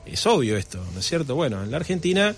Es 0.06 0.26
obvio 0.26 0.58
esto, 0.58 0.84
¿no 0.94 1.00
es 1.00 1.06
cierto? 1.06 1.36
Bueno, 1.36 1.64
en 1.64 1.72
la 1.72 1.78
Argentina 1.78 2.36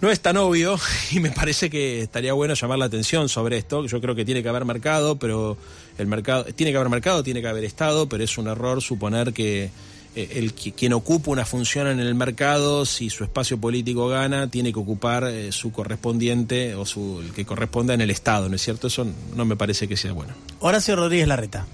no 0.00 0.10
es 0.10 0.20
tan 0.20 0.36
obvio 0.36 0.78
y 1.10 1.20
me 1.20 1.30
parece 1.30 1.70
que 1.70 2.02
estaría 2.02 2.32
bueno 2.32 2.54
llamar 2.54 2.78
la 2.78 2.86
atención 2.86 3.28
sobre 3.28 3.58
esto. 3.58 3.86
Yo 3.86 4.00
creo 4.00 4.14
que 4.14 4.24
tiene 4.24 4.42
que 4.42 4.48
haber 4.48 4.64
mercado, 4.64 5.16
pero 5.16 5.56
el 5.98 6.06
mercado 6.06 6.44
tiene 6.44 6.72
que 6.72 6.78
haber 6.78 6.90
mercado, 6.90 7.22
tiene 7.22 7.40
que 7.40 7.48
haber 7.48 7.64
Estado, 7.64 8.08
pero 8.08 8.24
es 8.24 8.38
un 8.38 8.48
error 8.48 8.80
suponer 8.82 9.32
que 9.32 9.70
eh, 10.16 10.28
el 10.34 10.54
quien 10.54 10.92
ocupa 10.92 11.30
una 11.30 11.44
función 11.44 11.86
en 11.86 12.00
el 12.00 12.14
mercado, 12.14 12.84
si 12.84 13.10
su 13.10 13.22
espacio 13.24 13.58
político 13.58 14.08
gana, 14.08 14.50
tiene 14.50 14.72
que 14.72 14.78
ocupar 14.78 15.24
eh, 15.24 15.52
su 15.52 15.70
correspondiente 15.70 16.74
o 16.74 16.84
su 16.84 17.20
el 17.20 17.32
que 17.32 17.44
corresponda 17.44 17.94
en 17.94 18.00
el 18.00 18.10
Estado, 18.10 18.48
¿no 18.48 18.56
es 18.56 18.62
cierto? 18.62 18.88
Eso 18.88 19.06
no 19.36 19.44
me 19.44 19.56
parece 19.56 19.86
que 19.86 19.96
sea 19.96 20.12
bueno. 20.12 20.32
Horacio 20.60 20.96
Rodríguez 20.96 21.28
Larreta. 21.28 21.66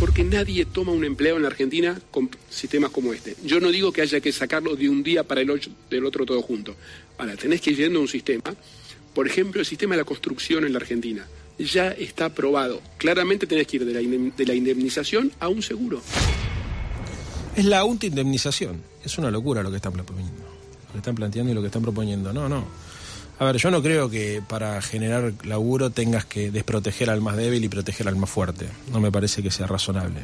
Porque 0.00 0.24
nadie 0.24 0.64
toma 0.64 0.92
un 0.92 1.04
empleo 1.04 1.36
en 1.36 1.42
la 1.42 1.48
Argentina 1.48 2.00
con 2.10 2.30
sistemas 2.48 2.90
como 2.90 3.12
este. 3.12 3.36
Yo 3.44 3.60
no 3.60 3.70
digo 3.70 3.92
que 3.92 4.00
haya 4.00 4.18
que 4.20 4.32
sacarlo 4.32 4.74
de 4.74 4.88
un 4.88 5.02
día 5.02 5.24
para 5.24 5.42
el 5.42 5.50
otro, 5.50 5.70
del 5.90 6.06
otro 6.06 6.24
todo 6.24 6.40
junto. 6.40 6.74
Ahora, 7.18 7.36
tenés 7.36 7.60
que 7.60 7.72
ir 7.72 7.76
yendo 7.76 7.98
a 7.98 8.02
un 8.02 8.08
sistema. 8.08 8.42
Por 9.12 9.26
ejemplo, 9.26 9.60
el 9.60 9.66
sistema 9.66 9.94
de 9.94 9.98
la 10.00 10.06
construcción 10.06 10.64
en 10.64 10.72
la 10.72 10.78
Argentina 10.78 11.28
ya 11.58 11.88
está 11.92 12.24
aprobado. 12.24 12.80
Claramente 12.96 13.46
tenés 13.46 13.66
que 13.66 13.76
ir 13.76 13.84
de 13.84 13.92
la, 13.92 14.00
de 14.34 14.46
la 14.46 14.54
indemnización 14.54 15.32
a 15.38 15.48
un 15.48 15.62
seguro. 15.62 16.00
Es 17.54 17.66
la 17.66 17.84
indemnización. 17.84 18.82
Es 19.04 19.18
una 19.18 19.30
locura 19.30 19.62
lo 19.62 19.70
que 19.70 19.76
están 19.76 19.92
proponiendo. 19.92 20.42
Lo 20.86 20.92
que 20.92 20.98
están 20.98 21.14
planteando 21.14 21.52
y 21.52 21.54
lo 21.54 21.60
que 21.60 21.66
están 21.66 21.82
proponiendo. 21.82 22.32
No, 22.32 22.48
no. 22.48 22.64
A 23.40 23.46
ver, 23.46 23.56
yo 23.56 23.70
no 23.70 23.82
creo 23.82 24.10
que 24.10 24.42
para 24.46 24.82
generar 24.82 25.32
laburo 25.44 25.88
tengas 25.88 26.26
que 26.26 26.50
desproteger 26.50 27.08
al 27.08 27.22
más 27.22 27.38
débil 27.38 27.64
y 27.64 27.70
proteger 27.70 28.06
al 28.06 28.16
más 28.16 28.28
fuerte. 28.28 28.66
No 28.92 29.00
me 29.00 29.10
parece 29.10 29.42
que 29.42 29.50
sea 29.50 29.66
razonable. 29.66 30.20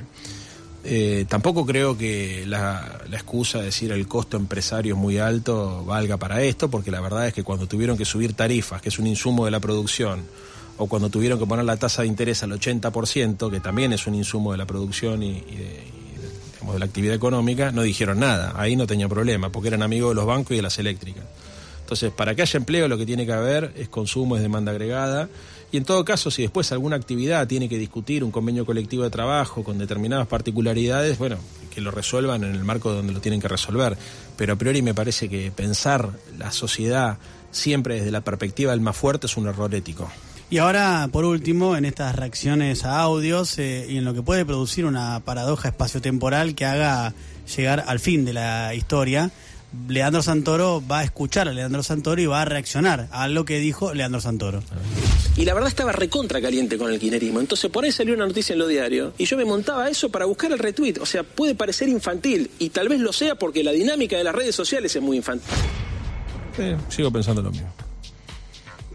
Eh, 0.84 1.24
tampoco 1.26 1.64
creo 1.64 1.96
que 1.96 2.44
la, 2.46 3.00
excusa 3.10 3.60
de 3.60 3.64
decir 3.64 3.90
el 3.90 4.06
costo 4.06 4.36
empresario 4.36 4.96
es 4.96 5.00
muy 5.00 5.16
alto 5.16 5.82
valga 5.86 6.18
para 6.18 6.42
esto, 6.42 6.70
porque 6.70 6.90
la 6.90 7.00
verdad 7.00 7.26
es 7.26 7.32
que 7.32 7.42
cuando 7.42 7.66
tuvieron 7.66 7.96
que 7.96 8.04
subir 8.04 8.34
tarifas, 8.34 8.82
que 8.82 8.90
es 8.90 8.98
un 8.98 9.06
insumo 9.06 9.46
de 9.46 9.50
la 9.50 9.60
producción, 9.60 10.22
o 10.76 10.86
cuando 10.86 11.08
tuvieron 11.08 11.38
que 11.38 11.46
poner 11.46 11.64
la 11.64 11.78
tasa 11.78 12.02
de 12.02 12.08
interés 12.08 12.42
al 12.42 12.52
80%, 12.52 13.50
que 13.50 13.60
también 13.60 13.94
es 13.94 14.06
un 14.06 14.14
insumo 14.14 14.52
de 14.52 14.58
la 14.58 14.66
producción 14.66 15.22
y, 15.22 15.40
de 15.40 16.78
la 16.78 16.84
actividad 16.84 17.14
económica, 17.14 17.72
no 17.72 17.80
dijeron 17.80 18.20
nada. 18.20 18.52
Ahí 18.56 18.76
no 18.76 18.86
tenía 18.86 19.08
problema, 19.08 19.48
porque 19.48 19.68
eran 19.68 19.82
amigos 19.82 20.10
de 20.10 20.16
los 20.16 20.26
bancos 20.26 20.52
y 20.52 20.56
de 20.56 20.62
las 20.62 20.78
eléctricas. 20.78 21.24
Entonces, 21.86 22.10
para 22.10 22.34
que 22.34 22.42
haya 22.42 22.56
empleo 22.56 22.88
lo 22.88 22.98
que 22.98 23.06
tiene 23.06 23.24
que 23.26 23.32
haber 23.32 23.72
es 23.76 23.88
consumo, 23.88 24.34
es 24.34 24.42
demanda 24.42 24.72
agregada. 24.72 25.28
Y 25.70 25.76
en 25.76 25.84
todo 25.84 26.04
caso, 26.04 26.32
si 26.32 26.42
después 26.42 26.72
alguna 26.72 26.96
actividad 26.96 27.46
tiene 27.46 27.68
que 27.68 27.78
discutir 27.78 28.24
un 28.24 28.32
convenio 28.32 28.66
colectivo 28.66 29.04
de 29.04 29.10
trabajo 29.10 29.62
con 29.62 29.78
determinadas 29.78 30.26
particularidades, 30.26 31.16
bueno, 31.16 31.36
que 31.72 31.80
lo 31.80 31.92
resuelvan 31.92 32.42
en 32.42 32.56
el 32.56 32.64
marco 32.64 32.92
donde 32.92 33.12
lo 33.12 33.20
tienen 33.20 33.40
que 33.40 33.46
resolver. 33.46 33.96
Pero 34.36 34.54
a 34.54 34.56
priori 34.56 34.82
me 34.82 34.94
parece 34.94 35.28
que 35.28 35.52
pensar 35.52 36.10
la 36.36 36.50
sociedad 36.50 37.18
siempre 37.52 37.94
desde 37.94 38.10
la 38.10 38.22
perspectiva 38.22 38.72
del 38.72 38.80
más 38.80 38.96
fuerte 38.96 39.28
es 39.28 39.36
un 39.36 39.46
error 39.46 39.72
ético. 39.72 40.10
Y 40.50 40.58
ahora, 40.58 41.08
por 41.12 41.24
último, 41.24 41.76
en 41.76 41.84
estas 41.84 42.16
reacciones 42.16 42.84
a 42.84 42.98
audios 42.98 43.60
eh, 43.60 43.86
y 43.88 43.98
en 43.98 44.04
lo 44.04 44.12
que 44.12 44.22
puede 44.22 44.44
producir 44.44 44.86
una 44.86 45.20
paradoja 45.20 45.68
espaciotemporal 45.68 46.56
que 46.56 46.64
haga 46.64 47.14
llegar 47.56 47.84
al 47.86 48.00
fin 48.00 48.24
de 48.24 48.32
la 48.32 48.74
historia, 48.74 49.30
Leandro 49.88 50.22
Santoro 50.22 50.82
va 50.86 51.00
a 51.00 51.04
escuchar 51.04 51.48
a 51.48 51.52
Leandro 51.52 51.82
Santoro 51.82 52.20
y 52.20 52.26
va 52.26 52.42
a 52.42 52.44
reaccionar 52.44 53.08
a 53.10 53.28
lo 53.28 53.44
que 53.44 53.58
dijo 53.58 53.94
Leandro 53.94 54.20
Santoro. 54.20 54.62
Y 55.36 55.44
la 55.44 55.54
verdad 55.54 55.68
estaba 55.68 55.92
recontra 55.92 56.40
caliente 56.40 56.78
con 56.78 56.92
el 56.92 56.98
kirchnerismo. 56.98 57.40
Entonces 57.40 57.70
por 57.70 57.84
ahí 57.84 57.92
salió 57.92 58.14
una 58.14 58.26
noticia 58.26 58.54
en 58.54 58.58
los 58.58 58.68
diarios 58.68 59.12
y 59.18 59.26
yo 59.26 59.36
me 59.36 59.44
montaba 59.44 59.88
eso 59.88 60.08
para 60.08 60.24
buscar 60.24 60.52
el 60.52 60.58
retweet. 60.58 60.94
O 61.00 61.06
sea, 61.06 61.24
puede 61.24 61.54
parecer 61.54 61.88
infantil 61.88 62.50
y 62.58 62.70
tal 62.70 62.88
vez 62.88 63.00
lo 63.00 63.12
sea 63.12 63.34
porque 63.34 63.62
la 63.62 63.72
dinámica 63.72 64.16
de 64.16 64.24
las 64.24 64.34
redes 64.34 64.54
sociales 64.54 64.94
es 64.94 65.02
muy 65.02 65.18
infantil. 65.18 65.52
Sí, 66.56 66.74
sigo 66.88 67.10
pensando 67.10 67.42
lo 67.42 67.50
mismo. 67.50 67.85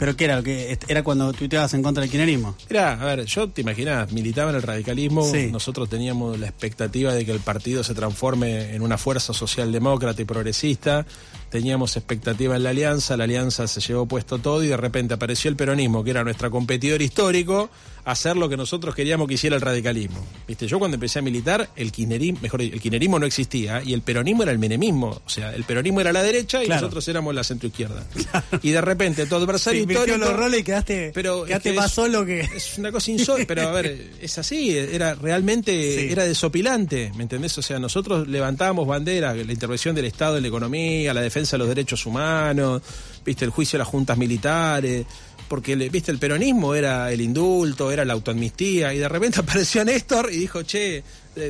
¿Pero 0.02 0.16
qué 0.16 0.26
era? 0.26 0.42
que 0.42 0.80
¿Era 0.88 1.04
cuando 1.04 1.32
tuiteabas 1.32 1.76
en 1.76 1.84
contra 1.84 2.02
del 2.02 2.10
kirchnerismo? 2.10 2.56
Mirá, 2.72 3.00
a 3.00 3.06
ver, 3.06 3.24
yo 3.26 3.48
te 3.50 3.62
imaginas, 3.62 4.12
militaba 4.12 4.50
en 4.50 4.56
el 4.56 4.64
radicalismo, 4.64 5.24
sí. 5.24 5.52
nosotros 5.52 5.90
teníamos 5.90 6.40
la 6.40 6.48
expectativa 6.48 7.14
de 7.14 7.24
que 7.24 7.32
el 7.32 7.40
partido 7.40 7.84
se 7.84 7.94
transforme 7.94 8.74
en 8.74 8.82
una 8.82 8.98
fuerza 8.98 9.32
socialdemócrata 9.32 10.20
y 10.20 10.26
progresista, 10.26 11.06
teníamos 11.52 11.98
expectativa 11.98 12.56
en 12.56 12.64
la 12.64 12.70
alianza, 12.70 13.18
la 13.18 13.26
alianza 13.26 13.68
se 13.68 13.82
llevó 13.82 14.08
puesto 14.08 14.40
todo 14.40 14.64
y 14.64 14.68
de 14.68 14.78
repente 14.78 15.14
apareció 15.14 15.50
el 15.50 15.58
peronismo, 15.58 16.02
que 16.04 16.12
era 16.12 16.24
nuestro 16.24 16.50
competidor 16.50 17.02
histórico, 17.02 17.70
a 18.06 18.12
hacer 18.12 18.36
lo 18.38 18.50
que 18.50 18.58
nosotros 18.58 18.96
queríamos 18.96 19.28
que 19.28 19.36
hiciera 19.36 19.56
el 19.58 19.62
radicalismo. 19.62 20.26
Viste, 20.48 20.66
yo 20.66 20.80
cuando 20.80 20.96
empecé 20.96 21.20
a 21.20 21.22
militar, 21.22 21.70
el 21.76 21.92
kirchnerismo, 21.92 22.40
mejor 22.42 22.62
el 22.62 22.80
kirchnerismo 22.80 23.20
no 23.20 23.26
existía 23.26 23.84
y 23.84 23.94
el 23.94 24.02
peronismo 24.02 24.44
era 24.44 24.52
el 24.54 24.60
menemismo, 24.60 25.22
o 25.24 25.30
sea, 25.30 25.54
el 25.54 25.66
peronismo 25.66 26.02
era 26.02 26.14
la 26.14 26.24
derecha 26.24 26.64
y 26.64 26.68
claro. 26.68 26.82
nosotros 26.82 27.08
éramos 27.10 27.36
la 27.36 27.44
centroizquierda. 27.44 28.06
Claro. 28.32 28.60
Y 28.64 28.72
de 28.72 28.82
repente 28.82 29.26
tu 29.26 29.36
adversario 29.36 29.86
Se 29.86 29.92
histórico 29.92 30.18
los 30.18 30.34
roles 30.34 30.62
y 30.62 30.64
quedaste, 30.64 31.12
pero 31.14 31.44
quedaste 31.44 31.72
es 31.72 31.76
más 31.76 31.88
es, 31.88 31.92
solo 31.92 32.26
que 32.26 32.40
es 32.40 32.78
una 32.78 32.92
cosa 32.92 33.12
insólita, 33.12 33.48
pero 33.48 33.68
a 33.68 33.72
ver, 33.72 34.12
es 34.22 34.38
así, 34.38 34.76
era 34.76 35.16
realmente 35.16 35.72
sí. 35.72 36.08
era 36.12 36.24
desopilante, 36.24 37.12
¿me 37.16 37.24
entendés? 37.24 37.58
O 37.58 37.62
sea, 37.62 37.78
nosotros 37.78 38.28
levantábamos 38.28 38.88
bandera, 38.88 39.36
la 39.36 39.52
intervención 39.52 39.94
del 39.94 40.06
Estado 40.06 40.38
en 40.38 40.44
la 40.44 40.48
economía, 40.48 41.14
la 41.14 41.22
defensa 41.22 41.41
de 41.50 41.58
los 41.58 41.68
derechos 41.68 42.06
humanos, 42.06 42.82
viste 43.26 43.46
el 43.46 43.52
juicio 43.52 43.78
de 43.78 43.80
las 43.80 43.88
juntas 43.88 44.18
militares, 44.18 45.06
porque 45.48 45.76
viste 45.76 46.12
el 46.12 46.20
peronismo 46.20 46.76
era 46.76 47.12
el 47.12 47.22
indulto, 47.22 47.92
era 47.92 48.06
la 48.06 48.14
autoamnistía 48.14 48.94
y 48.94 49.00
de 49.00 49.10
repente 49.10 49.40
apareció 49.42 49.84
Néstor 49.84 50.32
y 50.32 50.38
dijo, 50.38 50.64
"Che, 50.64 51.04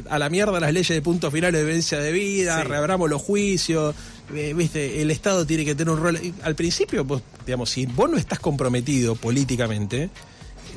a 0.09 0.19
la 0.19 0.29
mierda 0.29 0.59
las 0.59 0.73
leyes 0.73 0.89
de 0.89 1.01
punto 1.01 1.31
final 1.31 1.51
de 1.51 1.63
vivencia 1.63 1.99
de 1.99 2.11
vida, 2.11 2.61
sí. 2.61 2.67
reabramos 2.67 3.09
los 3.09 3.21
juicios, 3.21 3.95
eh, 4.33 4.53
viste, 4.55 5.01
el 5.01 5.11
Estado 5.11 5.45
tiene 5.45 5.65
que 5.65 5.75
tener 5.75 5.93
un 5.93 6.01
rol. 6.01 6.19
Y 6.21 6.33
al 6.43 6.55
principio, 6.55 7.05
pues, 7.05 7.21
digamos, 7.45 7.69
si 7.69 7.85
vos 7.85 8.09
no 8.09 8.17
estás 8.17 8.39
comprometido 8.39 9.15
políticamente, 9.15 10.09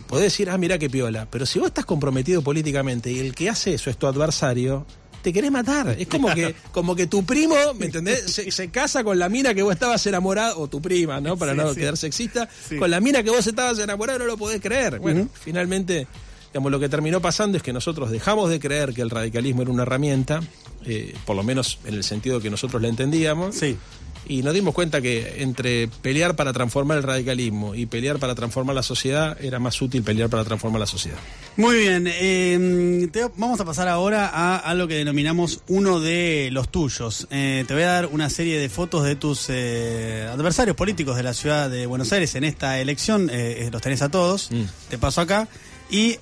podés 0.09 0.25
decir, 0.25 0.51
ah, 0.51 0.59
mira 0.59 0.79
qué 0.79 0.89
piola. 0.89 1.29
Pero 1.31 1.47
si 1.47 1.59
vos 1.59 1.69
estás 1.69 1.85
comprometido 1.85 2.43
políticamente 2.43 3.13
y 3.13 3.19
el 3.19 3.35
que 3.35 3.51
hace 3.51 3.75
eso 3.75 3.91
es 3.91 3.97
tu 3.97 4.07
adversario, 4.07 4.87
te 5.25 5.33
querés 5.33 5.51
matar. 5.51 5.97
Es 5.99 6.07
como 6.07 6.33
que, 6.35 6.55
como 6.71 6.95
que 6.95 7.07
tu 7.07 7.25
primo, 7.25 7.57
¿me 7.79 7.87
entendés? 7.87 8.31
Se, 8.31 8.51
se, 8.51 8.69
casa 8.69 9.03
con 9.03 9.19
la 9.19 9.31
mina 9.31 9.55
que 9.55 9.63
vos 9.63 9.73
estabas 9.73 10.07
enamorado, 10.07 10.61
o 10.61 10.69
tu 10.69 10.83
prima, 10.83 11.19
¿no? 11.19 11.39
Para 11.39 11.53
sí, 11.53 11.59
no 11.59 11.73
sí. 11.73 11.81
quedar 11.81 11.97
sexista, 11.97 12.47
sí. 12.69 12.77
con 12.77 12.91
la 12.91 13.01
mina 13.01 13.23
que 13.23 13.31
vos 13.31 13.47
estabas 13.47 13.79
enamorado, 13.79 14.19
no 14.19 14.27
lo 14.27 14.37
podés 14.37 14.61
creer. 14.61 14.99
Bueno, 14.99 15.23
uh 15.23 15.25
-huh. 15.25 15.31
finalmente 15.33 16.07
digamos, 16.53 16.71
lo 16.71 16.79
que 16.79 16.91
terminó 16.91 17.23
pasando 17.23 17.57
es 17.57 17.63
que 17.63 17.73
nosotros 17.73 18.11
dejamos 18.11 18.51
de 18.51 18.61
creer 18.61 18.93
que 18.93 19.01
el 19.01 19.09
radicalismo 19.09 19.63
era 19.63 19.71
una 19.71 19.83
herramienta, 19.83 20.41
eh, 20.85 21.15
por 21.25 21.37
lo 21.37 21.43
menos 21.43 21.79
en 21.87 21.95
el 21.95 22.05
sentido 22.05 22.39
que 22.41 22.51
nosotros 22.51 22.83
la 22.83 22.89
entendíamos. 22.89 23.57
Sí. 23.57 23.79
Y 24.27 24.43
nos 24.43 24.55
dimos 24.55 24.75
cuenta 24.75 25.01
que 25.01 25.43
entre 25.43 25.89
pelear 25.89 26.37
para 26.37 26.53
transformar 26.53 26.99
el 26.99 27.03
radicalismo 27.03 27.75
y 27.75 27.87
pelear 27.87 28.19
para 28.19 28.35
transformar 28.35 28.75
la 28.75 28.83
sociedad 28.83 29.37
era 29.43 29.59
más 29.59 29.81
útil 29.83 30.03
pelear 30.03 30.31
para 30.31 30.45
transformar 30.45 30.81
la 30.81 30.87
sociedad. 30.87 31.19
Muy 31.57 31.77
bien, 31.77 32.07
eh, 32.09 33.09
te, 33.13 33.29
vamos 33.37 33.61
a 33.61 33.65
pasar 33.65 33.89
ahora 33.89 34.29
a, 34.29 34.57
a, 34.57 34.75
lo 34.75 34.89
que 34.89 34.95
denominamos 34.95 35.61
uno 35.69 36.01
de 36.01 36.49
los 36.53 36.71
tuyos. 36.71 37.27
Eh, 37.31 37.65
te 37.67 37.75
voy 37.75 37.83
a 37.83 37.89
dar 37.89 38.07
una 38.07 38.31
serie 38.31 38.59
de 38.59 38.69
fotos 38.69 39.05
de 39.05 39.17
tus 39.17 39.47
eh, 39.49 40.29
adversarios 40.33 40.77
políticos 40.77 41.17
de 41.17 41.23
la 41.23 41.35
ciudad 41.35 41.69
de 41.69 41.87
Buenos 41.87 42.13
Aires 42.13 42.35
en 42.35 42.45
esta 42.45 42.81
elección. 42.81 43.31
Los 43.71 43.83
tenés 43.83 44.03
a 44.03 44.09
todos. 44.09 44.51
Mm. 44.51 44.65
Te 44.89 44.99
paso 44.99 45.21
acá. 45.21 45.49
Y 45.91 46.15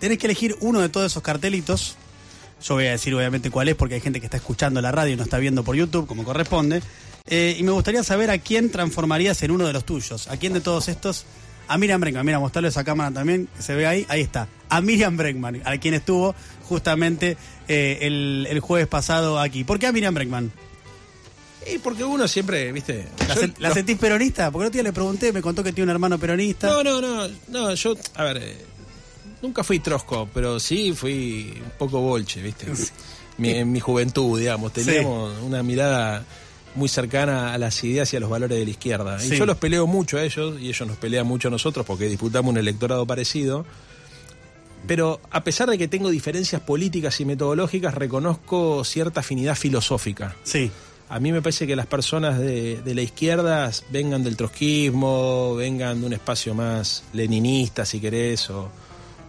tenés 0.00 0.18
que 0.18 0.26
elegir 0.26 0.56
uno 0.60 0.80
de 0.80 0.88
todos 0.88 1.06
esos 1.06 1.22
cartelitos. 1.22 1.96
Yo 2.62 2.74
voy 2.74 2.86
a 2.86 2.90
decir 2.90 3.14
obviamente 3.14 3.50
cuál 3.50 3.68
es 3.68 3.74
porque 3.74 3.94
hay 3.94 4.00
gente 4.00 4.20
que 4.20 4.26
está 4.26 4.36
escuchando 4.36 4.80
la 4.80 4.92
radio 4.92 5.14
y 5.14 5.16
no 5.16 5.22
está 5.22 5.38
viendo 5.38 5.64
por 5.64 5.76
YouTube 5.76 6.06
como 6.06 6.24
corresponde. 6.24 6.82
Eh, 7.26 7.56
y 7.58 7.62
me 7.62 7.70
gustaría 7.70 8.02
saber 8.02 8.30
a 8.30 8.38
quién 8.38 8.70
transformarías 8.70 9.42
en 9.42 9.50
uno 9.50 9.66
de 9.66 9.72
los 9.72 9.84
tuyos. 9.84 10.28
¿A 10.28 10.36
quién 10.36 10.52
de 10.52 10.60
todos 10.60 10.88
estos? 10.88 11.24
A 11.68 11.78
Miriam 11.78 12.00
Bregman. 12.00 12.26
Mira, 12.26 12.38
mostrarle 12.38 12.68
esa 12.68 12.84
cámara 12.84 13.12
también, 13.12 13.48
que 13.56 13.62
se 13.62 13.74
ve 13.74 13.86
ahí. 13.86 14.04
Ahí 14.08 14.20
está. 14.20 14.48
A 14.68 14.80
Miriam 14.80 15.16
Bregman, 15.16 15.62
a 15.64 15.78
quien 15.78 15.94
estuvo 15.94 16.34
justamente 16.68 17.36
eh, 17.68 17.98
el, 18.02 18.46
el, 18.50 18.60
jueves 18.60 18.88
pasado 18.88 19.38
aquí. 19.38 19.64
¿Por 19.64 19.78
qué 19.78 19.86
a 19.86 19.92
Miriam 19.92 20.14
Bregman? 20.14 20.52
Y 21.72 21.78
porque 21.78 22.04
uno 22.04 22.26
siempre, 22.26 22.72
viste. 22.72 23.06
¿La, 23.28 23.34
yo, 23.34 23.42
¿la 23.58 23.72
sentís 23.72 23.98
peronista? 23.98 24.50
Porque 24.50 24.64
el 24.64 24.68
otro 24.68 24.78
día 24.78 24.82
le 24.82 24.92
pregunté, 24.92 25.32
me 25.32 25.42
contó 25.42 25.62
que 25.62 25.72
tiene 25.72 25.84
un 25.84 25.90
hermano 25.90 26.18
peronista. 26.18 26.68
No, 26.68 26.82
no, 26.82 27.00
no. 27.00 27.28
No, 27.48 27.74
yo, 27.74 27.94
a 28.14 28.24
ver, 28.24 28.38
eh, 28.38 28.56
nunca 29.42 29.64
fui 29.64 29.80
trosco, 29.80 30.28
pero 30.32 30.60
sí 30.60 30.92
fui 30.92 31.54
un 31.62 31.72
poco 31.78 32.00
bolche, 32.00 32.42
viste. 32.42 32.66
Mi, 33.38 33.50
en 33.50 33.72
mi 33.72 33.80
juventud, 33.80 34.38
digamos, 34.38 34.70
teníamos 34.70 35.34
sí. 35.34 35.46
una 35.46 35.62
mirada 35.62 36.26
muy 36.74 36.90
cercana 36.90 37.54
a 37.54 37.58
las 37.58 37.82
ideas 37.84 38.12
y 38.12 38.16
a 38.16 38.20
los 38.20 38.28
valores 38.28 38.58
de 38.58 38.64
la 38.64 38.70
izquierda. 38.70 39.18
Sí. 39.18 39.34
Y 39.34 39.38
yo 39.38 39.46
los 39.46 39.56
peleo 39.56 39.86
mucho 39.86 40.18
a 40.18 40.22
ellos 40.22 40.60
y 40.60 40.68
ellos 40.68 40.86
nos 40.86 40.98
pelean 40.98 41.26
mucho 41.26 41.48
a 41.48 41.50
nosotros 41.50 41.86
porque 41.86 42.06
disputamos 42.06 42.50
un 42.50 42.58
electorado 42.58 43.06
parecido. 43.06 43.64
Pero 44.86 45.20
a 45.30 45.42
pesar 45.42 45.70
de 45.70 45.78
que 45.78 45.88
tengo 45.88 46.10
diferencias 46.10 46.60
políticas 46.60 47.18
y 47.20 47.24
metodológicas, 47.24 47.94
reconozco 47.94 48.84
cierta 48.84 49.20
afinidad 49.20 49.54
filosófica. 49.54 50.36
Sí. 50.42 50.70
A 51.08 51.18
mí 51.18 51.32
me 51.32 51.40
parece 51.40 51.66
que 51.66 51.76
las 51.76 51.86
personas 51.86 52.38
de, 52.38 52.82
de 52.82 52.94
la 52.94 53.02
izquierda 53.02 53.70
vengan 53.90 54.22
del 54.22 54.36
trotskismo, 54.36 55.54
vengan 55.56 56.00
de 56.00 56.06
un 56.06 56.12
espacio 56.12 56.54
más 56.54 57.04
leninista, 57.14 57.86
si 57.86 58.00
querés, 58.00 58.50
o, 58.50 58.70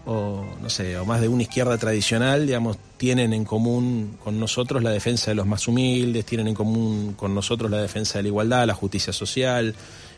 o, 0.05 0.43
no 0.61 0.69
sé, 0.69 0.97
o 0.97 1.05
más 1.05 1.21
de 1.21 1.27
una 1.27 1.43
izquierda 1.43 1.77
tradicional, 1.77 2.47
digamos, 2.47 2.77
tienen 2.97 3.33
en 3.33 3.45
común 3.45 4.17
con 4.23 4.39
nosotros 4.39 4.81
la 4.81 4.89
defensa 4.89 5.31
de 5.31 5.35
los 5.35 5.45
más 5.45 5.67
humildes, 5.67 6.25
tienen 6.25 6.47
en 6.47 6.55
común 6.55 7.13
con 7.15 7.35
nosotros 7.35 7.69
la 7.69 7.81
defensa 7.81 8.17
de 8.17 8.23
la 8.23 8.27
igualdad, 8.29 8.65
la 8.65 8.73
justicia 8.73 9.13
social. 9.13 9.75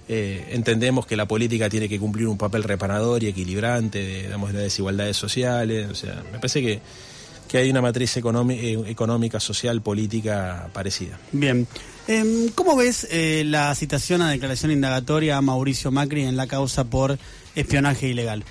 Eh, 0.08 0.50
entendemos 0.52 1.06
que 1.06 1.16
la 1.16 1.28
política 1.28 1.70
tiene 1.70 1.88
que 1.88 2.00
cumplir 2.00 2.28
un 2.28 2.38
papel 2.38 2.64
reparador 2.64 3.24
y 3.24 3.28
equilibrante 3.28 4.00
de, 4.00 4.22
digamos, 4.24 4.54
las 4.54 4.64
desigualdades 4.64 5.18
sociales. 5.18 5.90
O 5.90 5.96
sea, 5.96 6.24
me 6.32 6.40
parece 6.40 6.62
que, 6.62 6.82
que 7.48 7.58
hay 7.58 7.70
una 7.70 7.82
matriz 7.82 8.16
eh, 8.18 8.84
económica, 8.88 9.40
social, 9.40 9.82
política 9.82 10.70
parecida. 10.74 11.20
Bien. 11.32 11.68
Em, 12.08 12.50
¿Cómo 12.50 12.76
ves 12.76 13.08
eh, 13.12 13.44
la 13.46 13.74
citación 13.76 14.22
a 14.22 14.32
declaración 14.32 14.72
indagatoria 14.72 15.38
a 15.38 15.42
Mauricio 15.42 15.90
Macri 15.90 16.24
en 16.24 16.36
la 16.36 16.48
causa 16.48 16.84
por 16.84 17.18
espionaje 17.56 18.08
ilegal? 18.10 18.44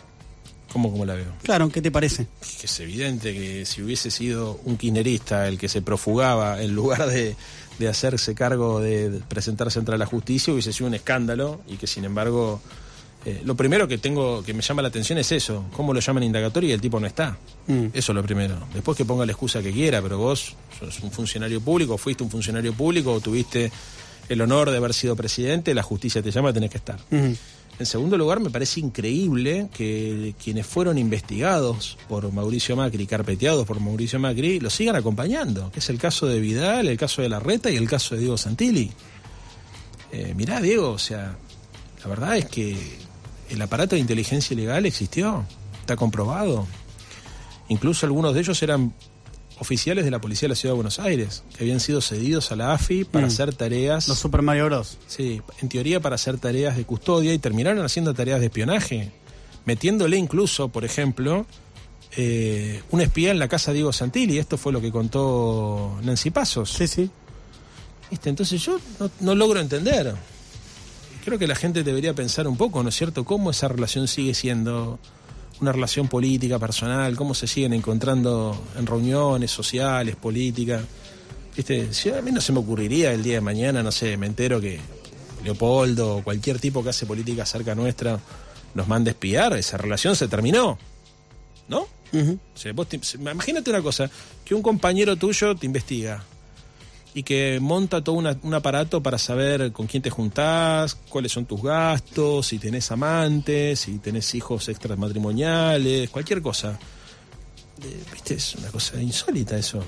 ¿Cómo, 0.72 0.90
cómo 0.90 1.04
la 1.04 1.14
veo? 1.14 1.32
Claro, 1.42 1.68
¿qué 1.68 1.82
te 1.82 1.90
parece? 1.90 2.26
Que 2.60 2.66
es 2.66 2.80
evidente 2.80 3.32
que 3.34 3.66
si 3.66 3.82
hubiese 3.82 4.10
sido 4.10 4.60
un 4.64 4.76
kirchnerista 4.76 5.46
el 5.48 5.58
que 5.58 5.68
se 5.68 5.82
profugaba 5.82 6.62
en 6.62 6.74
lugar 6.74 7.06
de, 7.06 7.36
de 7.78 7.88
hacerse 7.88 8.34
cargo 8.34 8.80
de, 8.80 9.20
presentarse 9.28 9.78
ante 9.78 9.96
la 9.98 10.06
justicia, 10.06 10.52
hubiese 10.52 10.72
sido 10.72 10.86
un 10.88 10.94
escándalo 10.94 11.60
y 11.68 11.76
que 11.76 11.86
sin 11.86 12.04
embargo... 12.04 12.60
eh, 13.24 13.40
lo 13.44 13.54
primero 13.54 13.86
que 13.86 13.98
tengo 13.98 14.42
que 14.42 14.52
me 14.52 14.62
llama 14.62 14.82
la 14.82 14.88
atención 14.88 15.16
es 15.18 15.30
eso, 15.30 15.64
cómo 15.76 15.92
lo 15.94 16.00
llaman 16.00 16.24
indagatorio 16.24 16.70
y 16.70 16.72
el 16.72 16.80
tipo 16.80 16.98
no 16.98 17.06
está. 17.06 17.36
Mm. 17.68 17.86
Eso 17.94 18.12
es 18.12 18.16
lo 18.16 18.22
primero. 18.22 18.58
Después 18.74 18.96
que 18.98 19.04
ponga 19.04 19.24
la 19.26 19.32
excusa 19.32 19.62
que 19.62 19.70
quiera, 19.72 20.02
pero 20.02 20.18
vos 20.18 20.56
sos 20.78 21.00
un 21.02 21.12
funcionario 21.12 21.60
público, 21.60 21.96
fuiste 21.98 22.24
un 22.24 22.30
funcionario 22.30 22.72
público 22.72 23.12
o 23.12 23.20
tuviste 23.20 23.70
el 24.28 24.40
honor 24.40 24.70
de 24.70 24.76
haber 24.78 24.94
sido 24.94 25.14
presidente, 25.14 25.74
la 25.74 25.82
justicia 25.82 26.22
te 26.22 26.30
llama, 26.30 26.52
tenés 26.52 26.70
que 26.70 26.78
estar. 26.78 26.98
Ujú. 27.10 27.36
En 27.78 27.86
segundo 27.86 28.16
lugar, 28.16 28.38
me 28.38 28.50
parece 28.50 28.80
increíble 28.80 29.68
que 29.72 30.34
quienes 30.42 30.66
fueron 30.66 30.98
investigados 30.98 31.98
por 32.08 32.30
Mauricio 32.32 32.76
Macri, 32.76 33.06
carpeteados 33.06 33.66
por 33.66 33.80
Mauricio 33.80 34.18
Macri, 34.20 34.60
lo 34.60 34.70
sigan 34.70 34.94
acompañando, 34.94 35.70
que 35.72 35.80
es 35.80 35.88
el 35.90 35.98
caso 35.98 36.26
de 36.26 36.38
Vidal, 36.38 36.86
el 36.88 36.98
caso 36.98 37.22
de 37.22 37.28
Larreta 37.28 37.70
y 37.70 37.76
el 37.76 37.88
caso 37.88 38.14
de 38.14 38.20
Diego 38.20 38.36
Santilli. 38.36 38.92
Eh, 40.12 40.34
mirá, 40.36 40.60
Diego, 40.60 40.90
o 40.90 40.98
sea, 40.98 41.36
la 42.02 42.08
verdad 42.08 42.36
es 42.36 42.44
que 42.46 42.76
el 43.48 43.60
aparato 43.62 43.94
de 43.94 44.00
inteligencia 44.00 44.54
ilegal 44.54 44.86
existió, 44.86 45.44
está 45.80 45.96
comprobado. 45.96 46.66
Incluso 47.68 48.06
algunos 48.06 48.34
de 48.34 48.40
ellos 48.40 48.62
eran 48.62 48.92
oficiales 49.62 50.04
de 50.04 50.10
la 50.10 50.20
Policía 50.20 50.46
de 50.46 50.50
la 50.50 50.54
Ciudad 50.56 50.72
de 50.74 50.76
Buenos 50.76 50.98
Aires, 50.98 51.42
que 51.56 51.64
habían 51.64 51.80
sido 51.80 52.00
cedidos 52.02 52.52
a 52.52 52.56
la 52.56 52.74
AFI 52.74 53.04
para 53.04 53.26
Mm. 53.26 53.28
hacer 53.30 53.54
tareas 53.54 54.08
Los 54.08 54.18
Super 54.18 54.42
Mario 54.42 54.66
Bros. 54.66 54.98
Sí, 55.06 55.40
en 55.62 55.68
teoría 55.70 56.00
para 56.00 56.16
hacer 56.16 56.38
tareas 56.38 56.76
de 56.76 56.84
custodia 56.84 57.32
y 57.32 57.38
terminaron 57.38 57.84
haciendo 57.84 58.12
tareas 58.12 58.40
de 58.40 58.46
espionaje, 58.46 59.12
metiéndole 59.64 60.16
incluso, 60.18 60.68
por 60.68 60.84
ejemplo, 60.84 61.46
eh, 62.16 62.82
un 62.90 63.00
espía 63.00 63.30
en 63.30 63.38
la 63.38 63.48
casa 63.48 63.70
de 63.70 63.76
Diego 63.76 63.92
Santilli. 63.92 64.38
Esto 64.38 64.58
fue 64.58 64.72
lo 64.72 64.80
que 64.82 64.92
contó 64.92 65.98
Nancy 66.02 66.30
Pasos. 66.30 66.70
Sí, 66.70 66.86
sí. 66.86 67.10
¿Viste? 68.10 68.28
Entonces 68.28 68.60
yo 68.62 68.78
no, 69.00 69.10
no 69.20 69.34
logro 69.34 69.60
entender. 69.60 70.14
Creo 71.24 71.38
que 71.38 71.46
la 71.46 71.54
gente 71.54 71.82
debería 71.84 72.12
pensar 72.14 72.46
un 72.48 72.56
poco, 72.56 72.82
¿no 72.82 72.88
es 72.90 72.96
cierto?, 72.96 73.24
cómo 73.24 73.50
esa 73.52 73.68
relación 73.68 74.08
sigue 74.08 74.34
siendo 74.34 74.98
una 75.62 75.72
relación 75.72 76.08
política, 76.08 76.58
personal, 76.58 77.16
cómo 77.16 77.34
se 77.34 77.46
siguen 77.46 77.72
encontrando 77.72 78.60
en 78.76 78.84
reuniones 78.86 79.50
sociales, 79.50 80.16
políticas. 80.16 80.82
¿Viste? 81.56 81.92
Si 81.94 82.10
a 82.10 82.20
mí 82.20 82.32
no 82.32 82.40
se 82.40 82.52
me 82.52 82.58
ocurriría 82.58 83.12
el 83.12 83.22
día 83.22 83.34
de 83.36 83.40
mañana, 83.40 83.82
no 83.82 83.92
sé, 83.92 84.16
me 84.16 84.26
entero 84.26 84.60
que 84.60 84.80
Leopoldo 85.44 86.16
o 86.16 86.22
cualquier 86.24 86.58
tipo 86.58 86.82
que 86.82 86.90
hace 86.90 87.06
política 87.06 87.46
cerca 87.46 87.74
nuestra 87.74 88.18
nos 88.74 88.88
mande 88.88 89.10
a 89.10 89.12
espiar, 89.12 89.52
esa 89.56 89.76
relación 89.76 90.16
se 90.16 90.28
terminó. 90.28 90.78
¿No? 91.68 91.86
Ujú. 92.12 92.38
O 92.54 92.58
sea, 92.58 92.72
vos 92.72 92.88
te- 92.88 93.00
imagínate 93.14 93.70
una 93.70 93.80
cosa, 93.82 94.10
que 94.44 94.54
un 94.54 94.62
compañero 94.62 95.16
tuyo 95.16 95.54
te 95.54 95.66
investiga 95.66 96.22
y 97.14 97.22
que 97.24 97.58
monta 97.60 98.02
todo 98.02 98.14
una- 98.16 98.36
un 98.42 98.54
aparato 98.54 99.02
para 99.02 99.18
saber 99.18 99.70
con 99.72 99.86
quién 99.86 100.02
te 100.02 100.10
juntás, 100.10 100.94
cuáles 101.08 101.32
son 101.32 101.44
tus 101.44 101.62
gastos, 101.62 102.46
si 102.46 102.58
tenés 102.58 102.90
amantes, 102.90 103.80
si 103.80 103.98
tenés 103.98 104.34
hijos 104.34 104.68
extramatrimoniales, 104.68 106.08
cualquier 106.10 106.40
cosa. 106.40 106.78
Eh, 107.82 108.02
¿Viste? 108.12 108.34
Es 108.34 108.54
una 108.54 108.68
cosa 108.68 109.00
insólita 109.02 109.56
eso. 109.56 109.82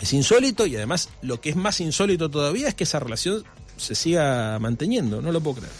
Es 0.00 0.12
insólito 0.12 0.66
y 0.66 0.76
además 0.76 1.08
lo 1.22 1.40
que 1.40 1.50
es 1.50 1.56
más 1.56 1.80
insólito 1.80 2.28
todavía 2.30 2.68
es 2.68 2.74
que 2.74 2.84
esa 2.84 3.00
relación 3.00 3.42
se 3.78 3.94
siga 3.94 4.58
manteniendo, 4.58 5.22
no 5.22 5.32
lo 5.32 5.40
puedo 5.40 5.56
creer. 5.60 5.72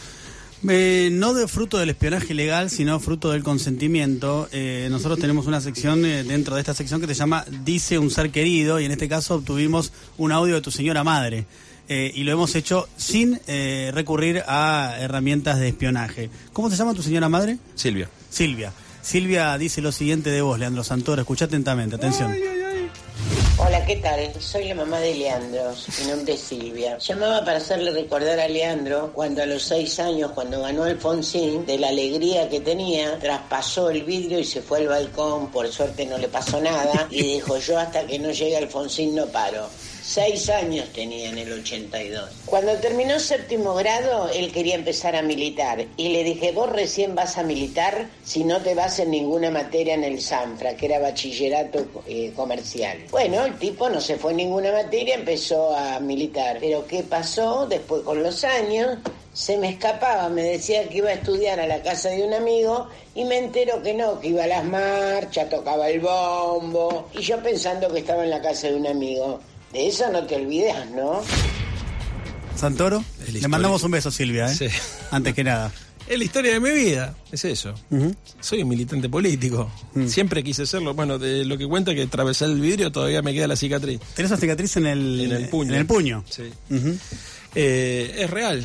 Eh, 0.69 1.11
no 1.13 1.35
de 1.35 1.47
fruto 1.49 1.79
del 1.79 1.91
espionaje 1.91 2.33
ilegal, 2.33 2.71
sino 2.71 2.99
fruto 2.99 3.31
del 3.31 3.43
consentimiento. 3.43 4.49
Eh, 4.53 4.89
nosotros 4.91 5.19
tenemos 5.19 5.47
una 5.47 5.61
sección 5.61 6.05
eh, 6.05 6.25
dentro 6.25 6.55
de 6.55 6.61
esta 6.61 6.75
sección 6.75 7.01
que 7.01 7.07
se 7.07 7.15
llama 7.15 7.45
Dice 7.65 7.99
un 7.99 8.11
ser 8.11 8.31
querido 8.31 8.81
y 8.81 8.85
en 8.85 8.93
este 8.93 9.09
caso 9.09 9.37
obtuvimos 9.37 9.93
un 10.19 10.33
audio 10.33 10.55
de 10.55 10.61
tu 10.61 10.71
señora 10.71 11.05
madre. 11.05 11.47
Eh, 11.89 12.11
y 12.15 12.25
lo 12.25 12.33
hemos 12.33 12.55
hecho 12.57 12.89
sin 12.97 13.41
eh, 13.47 13.91
recurrir 13.95 14.43
a 14.49 14.97
herramientas 14.99 15.61
de 15.61 15.69
espionaje. 15.69 16.31
¿Cómo 16.53 16.69
se 16.69 16.77
llama 16.77 16.95
tu 16.95 17.03
señora 17.03 17.29
madre? 17.29 17.59
Silvia. 17.77 18.09
Silvia. 18.29 18.73
Silvia 19.03 19.57
dice 19.57 19.81
lo 19.81 19.93
siguiente 19.93 20.31
de 20.31 20.43
vos, 20.43 20.59
Leandro 20.59 20.83
Santoro. 20.83 21.23
Escucha 21.23 21.45
atentamente, 21.45 21.95
atención. 21.95 22.33
¿Qué 23.87 23.97
tal? 23.97 24.33
Soy 24.41 24.65
la 24.65 24.75
mamá 24.75 24.99
de 24.99 25.15
Leandro, 25.15 25.73
mi 26.01 26.11
nombre 26.11 26.35
es 26.35 26.41
Silvia. 26.41 26.99
Llamaba 26.99 27.45
para 27.45 27.59
hacerle 27.59 27.93
recordar 27.93 28.41
a 28.41 28.49
Leandro 28.49 29.13
cuando 29.15 29.43
a 29.43 29.47
los 29.47 29.63
seis 29.63 30.01
años, 30.01 30.33
cuando 30.33 30.61
ganó 30.61 30.83
Alfonsín, 30.83 31.65
de 31.65 31.79
la 31.79 31.89
alegría 31.89 32.49
que 32.49 32.59
tenía, 32.61 33.17
traspasó 33.21 33.91
el 33.91 34.03
vidrio 34.03 34.41
y 34.41 34.45
se 34.45 34.61
fue 34.61 34.79
al 34.79 34.89
balcón, 34.89 35.53
por 35.53 35.69
suerte 35.69 36.05
no 36.05 36.19
le 36.19 36.27
pasó 36.27 36.61
nada, 36.61 37.07
y 37.11 37.23
dijo 37.35 37.59
yo 37.59 37.79
hasta 37.79 38.05
que 38.05 38.19
no 38.19 38.33
llegue 38.33 38.57
Alfonsín 38.57 39.15
no 39.15 39.27
paro. 39.27 39.69
Seis 40.09 40.49
años 40.51 40.89
tenía 40.93 41.31
en 41.31 41.39
el 41.39 41.53
82. 41.53 42.31
Cuando 42.47 42.77
terminó 42.77 43.19
séptimo 43.19 43.75
grado, 43.75 44.29
él 44.29 44.53
quería 44.53 44.77
empezar 44.77 45.17
a 45.17 45.21
militar 45.21 45.85
y 45.97 46.11
le 46.11 46.23
dije, 46.23 46.53
vos 46.53 46.71
recién 46.71 47.17
vas 47.17 47.37
a 47.39 47.43
militar 47.43 48.09
si 48.23 48.45
no 48.45 48.63
te 48.63 48.77
vas 48.77 49.01
en 49.01 49.11
ninguna 49.11 49.51
materia 49.51 49.95
en 49.95 50.05
el 50.05 50.21
Sanfra, 50.21 50.77
que 50.77 50.87
era 50.87 51.01
bachillerato 51.01 51.87
eh, 52.07 52.33
comercial. 52.37 52.99
Bueno, 53.11 53.45
el 53.45 53.59
tipo 53.59 53.89
no 53.89 54.01
se 54.01 54.17
fue 54.17 54.31
en 54.31 54.37
ninguna 54.37 54.71
materia, 54.71 55.17
empezó 55.17 55.77
a 55.77 55.99
militar. 55.99 56.59
Pero 56.61 56.87
¿qué 56.87 57.03
pasó? 57.03 57.67
Después 57.67 58.03
con 58.03 58.23
los 58.23 58.45
años 58.45 58.99
se 59.33 59.59
me 59.59 59.71
escapaba, 59.71 60.29
me 60.29 60.45
decía 60.45 60.89
que 60.89 60.99
iba 60.99 61.11
a 61.11 61.15
estudiar 61.15 61.59
a 61.59 61.67
la 61.67 61.83
casa 61.83 62.11
de 62.11 62.23
un 62.23 62.33
amigo 62.33 62.87
y 63.13 63.25
me 63.25 63.39
entero 63.39 63.83
que 63.83 63.93
no, 63.93 64.21
que 64.21 64.29
iba 64.29 64.45
a 64.45 64.47
las 64.47 64.65
marchas, 64.65 65.51
tocaba 65.51 65.89
el 65.89 65.99
bombo 65.99 67.09
y 67.13 67.23
yo 67.23 67.43
pensando 67.43 67.93
que 67.93 67.99
estaba 67.99 68.23
en 68.23 68.31
la 68.31 68.41
casa 68.41 68.69
de 68.69 68.77
un 68.77 68.87
amigo. 68.87 69.41
De 69.73 69.89
eso 69.89 70.11
no 70.11 70.25
te 70.27 70.37
olvidas, 70.37 70.89
¿no? 70.91 71.23
Santoro, 72.57 73.05
la 73.27 73.33
le 73.41 73.49
mandamos 73.49 73.83
un 73.83 73.91
beso, 73.91 74.11
Silvia, 74.11 74.47
¿eh? 74.51 74.55
Sí. 74.55 74.67
antes 75.11 75.35
que 75.35 75.45
nada. 75.45 75.73
Es 76.09 76.17
la 76.19 76.23
historia 76.25 76.53
de 76.53 76.61
mi 76.61 76.71
vida, 76.71 77.17
es 77.33 77.45
eso. 77.45 77.75
Soy 78.39 78.63
un 78.63 78.69
militante 78.69 79.09
político. 79.09 79.69
Siempre 80.07 80.45
quise 80.45 80.65
serlo. 80.65 80.95
Bueno, 80.95 81.19
de 81.19 81.45
lo 81.45 81.59
que 81.59 81.67
cuenta 81.67 81.97
que 81.97 82.03
atravesé 82.03 82.45
el 82.45 82.61
vidrio 82.61 82.93
todavía 82.93 83.23
me 83.23 83.35
queda 83.35 83.49
la 83.49 83.57
cicatriz. 83.57 83.99
Tenés 84.15 84.31
una 84.31 84.39
cicatriz 84.41 84.77
en 84.77 84.87
el, 84.87 85.21
En 85.23 85.33
el 85.33 85.49
puño. 85.49 85.73
En 85.73 85.81
el 85.81 85.87
puño. 85.87 86.25
Sí. 86.31 86.45
Eh, 87.57 88.15
es 88.21 88.31
real. 88.31 88.65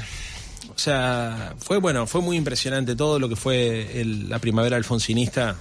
O 0.70 0.78
sea, 0.78 1.56
fue 1.58 1.80
bueno, 1.80 2.06
fue 2.06 2.22
muy 2.22 2.38
impresionante 2.38 2.96
todo 2.96 3.18
lo 3.18 3.28
que 3.28 3.36
fue 3.36 4.00
el- 4.00 4.30
la 4.30 4.38
primavera 4.38 4.78
alfonsinista. 4.78 5.56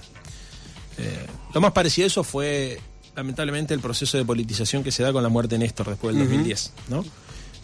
Eh, 0.99 1.25
lo 1.51 1.61
más 1.61 1.71
parecido 1.71 2.05
a 2.05 2.07
eso 2.09 2.23
fue, 2.23 2.79
lamentablemente, 3.15 3.73
el 3.73 3.79
proceso 3.79 4.17
de 4.17 4.25
politización 4.25 4.83
que 4.83 4.91
se 4.91 5.03
da 5.03 5.11
con 5.13 5.23
la 5.23 5.29
muerte 5.29 5.55
de 5.55 5.59
Néstor 5.59 5.87
después 5.89 6.15
del 6.15 6.25
2010, 6.25 6.71
¿no? 6.89 7.03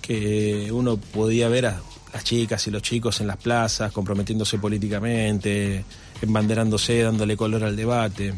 Que 0.02 0.70
uno 0.72 0.98
podía 0.98 1.48
ver 1.50 1.66
a 1.68 1.82
las 2.14 2.24
chicas 2.24 2.66
y 2.68 2.72
los 2.72 2.82
chicos 2.82 3.20
en 3.22 3.28
las 3.28 3.38
plazas 3.38 3.92
comprometiéndose 3.92 4.58
políticamente, 4.58 5.84
embanderándose, 6.22 7.02
dándole 7.02 7.36
color 7.38 7.64
al 7.64 7.76
debate. 7.76 8.34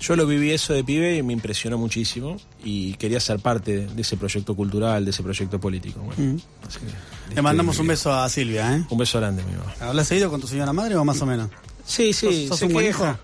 Yo 0.00 0.16
lo 0.16 0.26
viví 0.26 0.50
eso 0.50 0.74
de 0.74 0.84
pibe 0.84 1.16
y 1.16 1.22
me 1.22 1.32
impresionó 1.32 1.78
muchísimo 1.78 2.36
y 2.62 2.94
quería 2.94 3.20
ser 3.20 3.38
parte 3.38 3.86
de 3.86 4.02
ese 4.02 4.16
proyecto 4.16 4.54
cultural, 4.54 5.04
de 5.04 5.10
ese 5.12 5.22
proyecto 5.22 5.58
político. 5.60 6.00
Bueno, 6.00 6.40
así 6.66 6.78
que, 6.80 7.34
Le 7.34 7.42
mandamos 7.42 7.74
este, 7.76 7.82
un 7.82 7.88
beso 7.88 8.12
a 8.12 8.28
Silvia, 8.28 8.76
¿eh? 8.76 8.84
Un 8.90 8.98
beso 8.98 9.18
grande, 9.18 9.42
mi 9.44 9.52
mamá. 9.56 9.72
¿Hablas 9.80 10.08
seguido 10.08 10.30
con 10.30 10.40
tu 10.40 10.46
señora 10.46 10.72
madre 10.72 10.96
o 10.96 11.04
más 11.04 11.20
o 11.22 11.26
menos? 11.26 11.48
Sí, 11.86 12.12
sí, 12.12 12.48
¿Sos- 12.48 12.60
un 12.62 12.72
buen 12.72 12.86
hijo? 12.88 13.16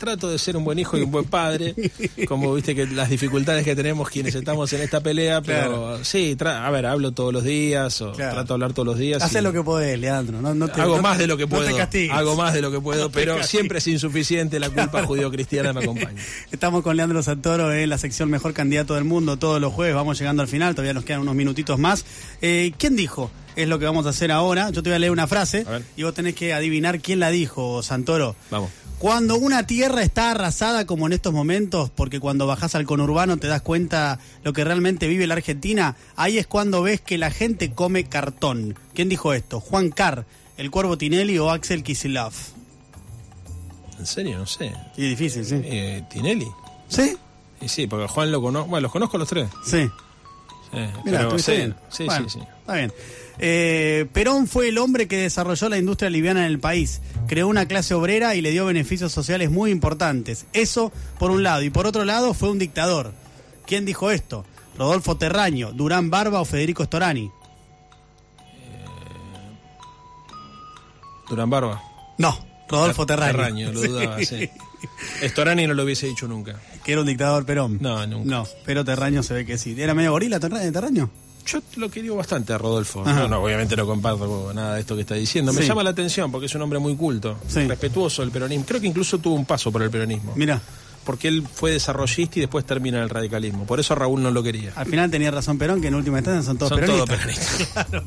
Trato 0.00 0.28
de 0.28 0.38
ser 0.38 0.56
un 0.56 0.64
buen 0.64 0.78
hijo 0.80 0.96
y 0.98 1.02
un 1.02 1.10
buen 1.12 1.26
padre, 1.26 1.74
como 2.26 2.52
viste 2.54 2.74
que 2.74 2.86
las 2.86 3.08
dificultades 3.10 3.64
que 3.64 3.76
tenemos 3.76 4.08
quienes 4.08 4.34
estamos 4.34 4.72
en 4.72 4.80
esta 4.80 5.00
pelea, 5.00 5.42
pero 5.42 6.02
sí, 6.04 6.34
tra- 6.36 6.64
a 6.66 6.70
ver, 6.70 6.86
hablo 6.86 7.12
todos 7.12 7.32
los 7.32 7.44
días 7.44 8.00
o 8.00 8.12
Claro. 8.12 8.32
trato 8.32 8.48
de 8.48 8.54
hablar 8.54 8.72
todos 8.72 8.86
los 8.86 8.98
días. 8.98 9.22
Haces 9.22 9.40
y- 9.40 9.44
lo 9.44 9.52
que 9.52 9.62
podés, 9.62 9.98
Leandro. 10.00 10.40
No, 10.42 10.54
no 10.54 10.66
te- 10.68 10.80
hago 10.80 10.96
no 10.96 11.02
más 11.02 11.18
de 11.18 11.26
lo 11.28 11.36
que 11.36 11.46
puedo. 11.46 11.64
te 11.86 12.10
hago 12.10 12.34
más 12.34 12.54
de 12.54 12.62
lo 12.62 12.72
que 12.72 12.80
puedo, 12.80 13.10
pero 13.10 13.42
siempre 13.44 13.78
es 13.78 13.86
insuficiente. 13.86 14.58
La 14.58 14.70
culpa 14.70 15.02
judío-cristiana 15.06 15.72
me 15.72 15.80
acompaña. 15.82 16.20
Estamos 16.50 16.82
con 16.82 16.96
Leandro 16.96 17.22
Santoro 17.22 17.72
en 17.72 17.88
la 17.90 17.98
sección 17.98 18.30
Mejor 18.30 18.52
Candidato 18.54 18.94
del 18.94 19.04
Mundo 19.04 19.36
todos 19.36 19.60
los 19.60 19.72
jueves. 19.72 19.94
Vamos 19.94 20.18
llegando 20.18 20.42
al 20.42 20.48
final, 20.48 20.74
todavía 20.74 20.94
nos 20.94 21.04
quedan 21.04 21.20
unos 21.20 21.34
minutitos 21.34 21.78
más. 21.78 22.04
Eh, 22.40 22.72
¿Quién 22.78 22.96
dijo? 22.96 23.30
Es 23.56 23.68
lo 23.68 23.78
que 23.78 23.84
vamos 23.84 24.06
a 24.06 24.10
hacer 24.10 24.32
ahora. 24.32 24.70
Yo 24.70 24.82
te 24.82 24.90
voy 24.90 24.96
a 24.96 24.98
leer 24.98 25.12
una 25.12 25.26
frase 25.26 25.66
y 25.96 26.02
vos 26.02 26.14
tenés 26.14 26.34
que 26.34 26.54
adivinar 26.54 27.00
quién 27.00 27.20
la 27.20 27.30
dijo, 27.30 27.82
Santoro. 27.82 28.36
Vamos. 28.50 28.70
Cuando 29.00 29.36
una 29.36 29.66
tierra 29.66 30.02
está 30.02 30.30
arrasada 30.30 30.84
como 30.84 31.06
en 31.06 31.14
estos 31.14 31.32
momentos, 31.32 31.88
porque 31.88 32.20
cuando 32.20 32.46
bajás 32.46 32.74
al 32.74 32.84
conurbano 32.84 33.38
te 33.38 33.46
das 33.46 33.62
cuenta 33.62 34.18
lo 34.44 34.52
que 34.52 34.62
realmente 34.62 35.08
vive 35.08 35.26
la 35.26 35.34
Argentina, 35.34 35.96
ahí 36.16 36.36
es 36.36 36.46
cuando 36.46 36.82
ves 36.82 37.00
que 37.00 37.16
la 37.16 37.30
gente 37.30 37.72
come 37.72 38.04
cartón. 38.04 38.78
¿Quién 38.92 39.08
dijo 39.08 39.32
esto? 39.32 39.58
Juan 39.58 39.88
Carr, 39.88 40.26
el 40.58 40.70
Cuervo 40.70 40.98
Tinelli 40.98 41.38
o 41.38 41.50
Axel 41.50 41.82
Kicillof. 41.82 42.50
¿En 43.98 44.06
serio? 44.06 44.38
No 44.38 44.46
sé. 44.46 44.70
Y 44.98 45.08
difícil, 45.08 45.46
sí. 45.46 45.60
Eh, 45.64 46.04
¿Tinelli? 46.10 46.48
¿Sí? 46.88 47.16
Y 47.62 47.68
sí, 47.68 47.86
porque 47.86 48.06
Juan 48.06 48.30
lo 48.30 48.42
conozco. 48.42 48.68
Bueno, 48.68 48.82
los 48.82 48.92
conozco 48.92 49.16
los 49.16 49.28
tres. 49.28 49.48
Sí. 49.64 49.88
Sí, 50.72 50.78
Mira, 51.04 51.38
sí, 51.38 51.52
bien. 51.52 51.74
sí, 51.88 52.04
Bueno, 52.04 52.28
sí, 52.28 52.38
sí. 52.38 52.46
Está 52.60 52.74
bien. 52.74 52.92
Eh, 53.38 54.06
Perón 54.12 54.46
fue 54.46 54.68
el 54.68 54.78
hombre 54.78 55.08
que 55.08 55.16
desarrolló 55.16 55.68
la 55.68 55.78
industria 55.78 56.10
liviana 56.10 56.40
en 56.40 56.52
el 56.52 56.58
país, 56.60 57.00
creó 57.26 57.48
una 57.48 57.66
clase 57.66 57.94
obrera 57.94 58.34
y 58.36 58.40
le 58.42 58.50
dio 58.50 58.66
beneficios 58.66 59.10
sociales 59.12 59.50
muy 59.50 59.70
importantes. 59.70 60.46
Eso 60.52 60.92
por 61.18 61.30
un 61.30 61.42
lado. 61.42 61.62
Y 61.62 61.70
por 61.70 61.86
otro 61.86 62.04
lado 62.04 62.34
fue 62.34 62.50
un 62.50 62.58
dictador. 62.58 63.12
¿Quién 63.66 63.84
dijo 63.86 64.10
esto? 64.10 64.44
Rodolfo 64.78 65.16
Terraño, 65.16 65.72
Durán 65.72 66.10
Barba 66.10 66.40
o 66.40 66.44
Federico 66.44 66.84
Storani. 66.84 67.30
Durán 71.28 71.50
Barba. 71.50 71.82
No, 72.18 72.36
Rodolfo 72.68 73.06
Terraño. 73.06 73.32
Terraño, 73.32 73.72
lo 73.72 73.80
dudaba, 73.82 74.18
sí. 74.24 74.50
Estorani 75.22 75.66
no 75.66 75.74
lo 75.74 75.84
hubiese 75.84 76.06
dicho 76.06 76.26
nunca. 76.28 76.60
Que 76.84 76.92
era 76.92 77.00
un 77.00 77.06
dictador 77.06 77.44
Perón. 77.44 77.78
No, 77.80 78.06
nunca. 78.06 78.28
No, 78.30 78.46
pero 78.64 78.84
Terraño 78.84 79.22
se 79.22 79.34
ve 79.34 79.46
que 79.46 79.58
sí. 79.58 79.74
¿Era 79.80 79.94
medio 79.94 80.12
gorila 80.12 80.40
Terra- 80.40 80.60
Terraño? 80.72 81.10
Yo 81.46 81.60
lo 81.76 81.90
quería 81.90 82.12
bastante 82.12 82.52
a 82.52 82.58
Rodolfo. 82.58 83.02
Ajá. 83.04 83.20
No, 83.20 83.28
no, 83.28 83.42
obviamente 83.42 83.74
no 83.76 83.86
comparto 83.86 84.52
nada 84.54 84.74
de 84.74 84.80
esto 84.80 84.94
que 84.94 85.00
está 85.02 85.14
diciendo. 85.14 85.52
Me 85.52 85.62
Sí. 85.62 85.68
llama 85.68 85.82
la 85.82 85.90
atención 85.90 86.30
porque 86.30 86.46
es 86.46 86.54
un 86.54 86.62
hombre 86.62 86.78
muy 86.78 86.94
culto, 86.96 87.38
Sí. 87.48 87.66
respetuoso 87.66 88.22
del 88.22 88.30
peronismo. 88.30 88.64
Creo 88.66 88.80
que 88.80 88.86
incluso 88.86 89.18
tuvo 89.18 89.34
un 89.34 89.46
paso 89.46 89.72
por 89.72 89.82
el 89.82 89.90
peronismo. 89.90 90.32
Mira, 90.36 90.60
Porque 91.04 91.28
él 91.28 91.42
fue 91.52 91.70
desarrollista 91.72 92.38
y 92.38 92.40
después 92.42 92.64
termina 92.66 92.98
en 92.98 93.04
el 93.04 93.08
radicalismo. 93.10 93.64
Por 93.66 93.80
eso 93.80 93.94
Raúl 93.94 94.22
no 94.22 94.30
lo 94.30 94.42
quería. 94.42 94.72
al 94.76 94.86
final 94.86 95.10
tenía 95.10 95.30
razón 95.30 95.58
Perón, 95.58 95.80
que 95.80 95.88
en 95.88 95.94
última 95.94 96.18
instancia 96.18 96.42
son 96.42 96.58
todos 96.58 96.68
Son 96.70 96.84
todos 96.84 97.08
peronistas. 97.08 97.84
peronistas. 97.84 97.86
Claro. 97.90 98.04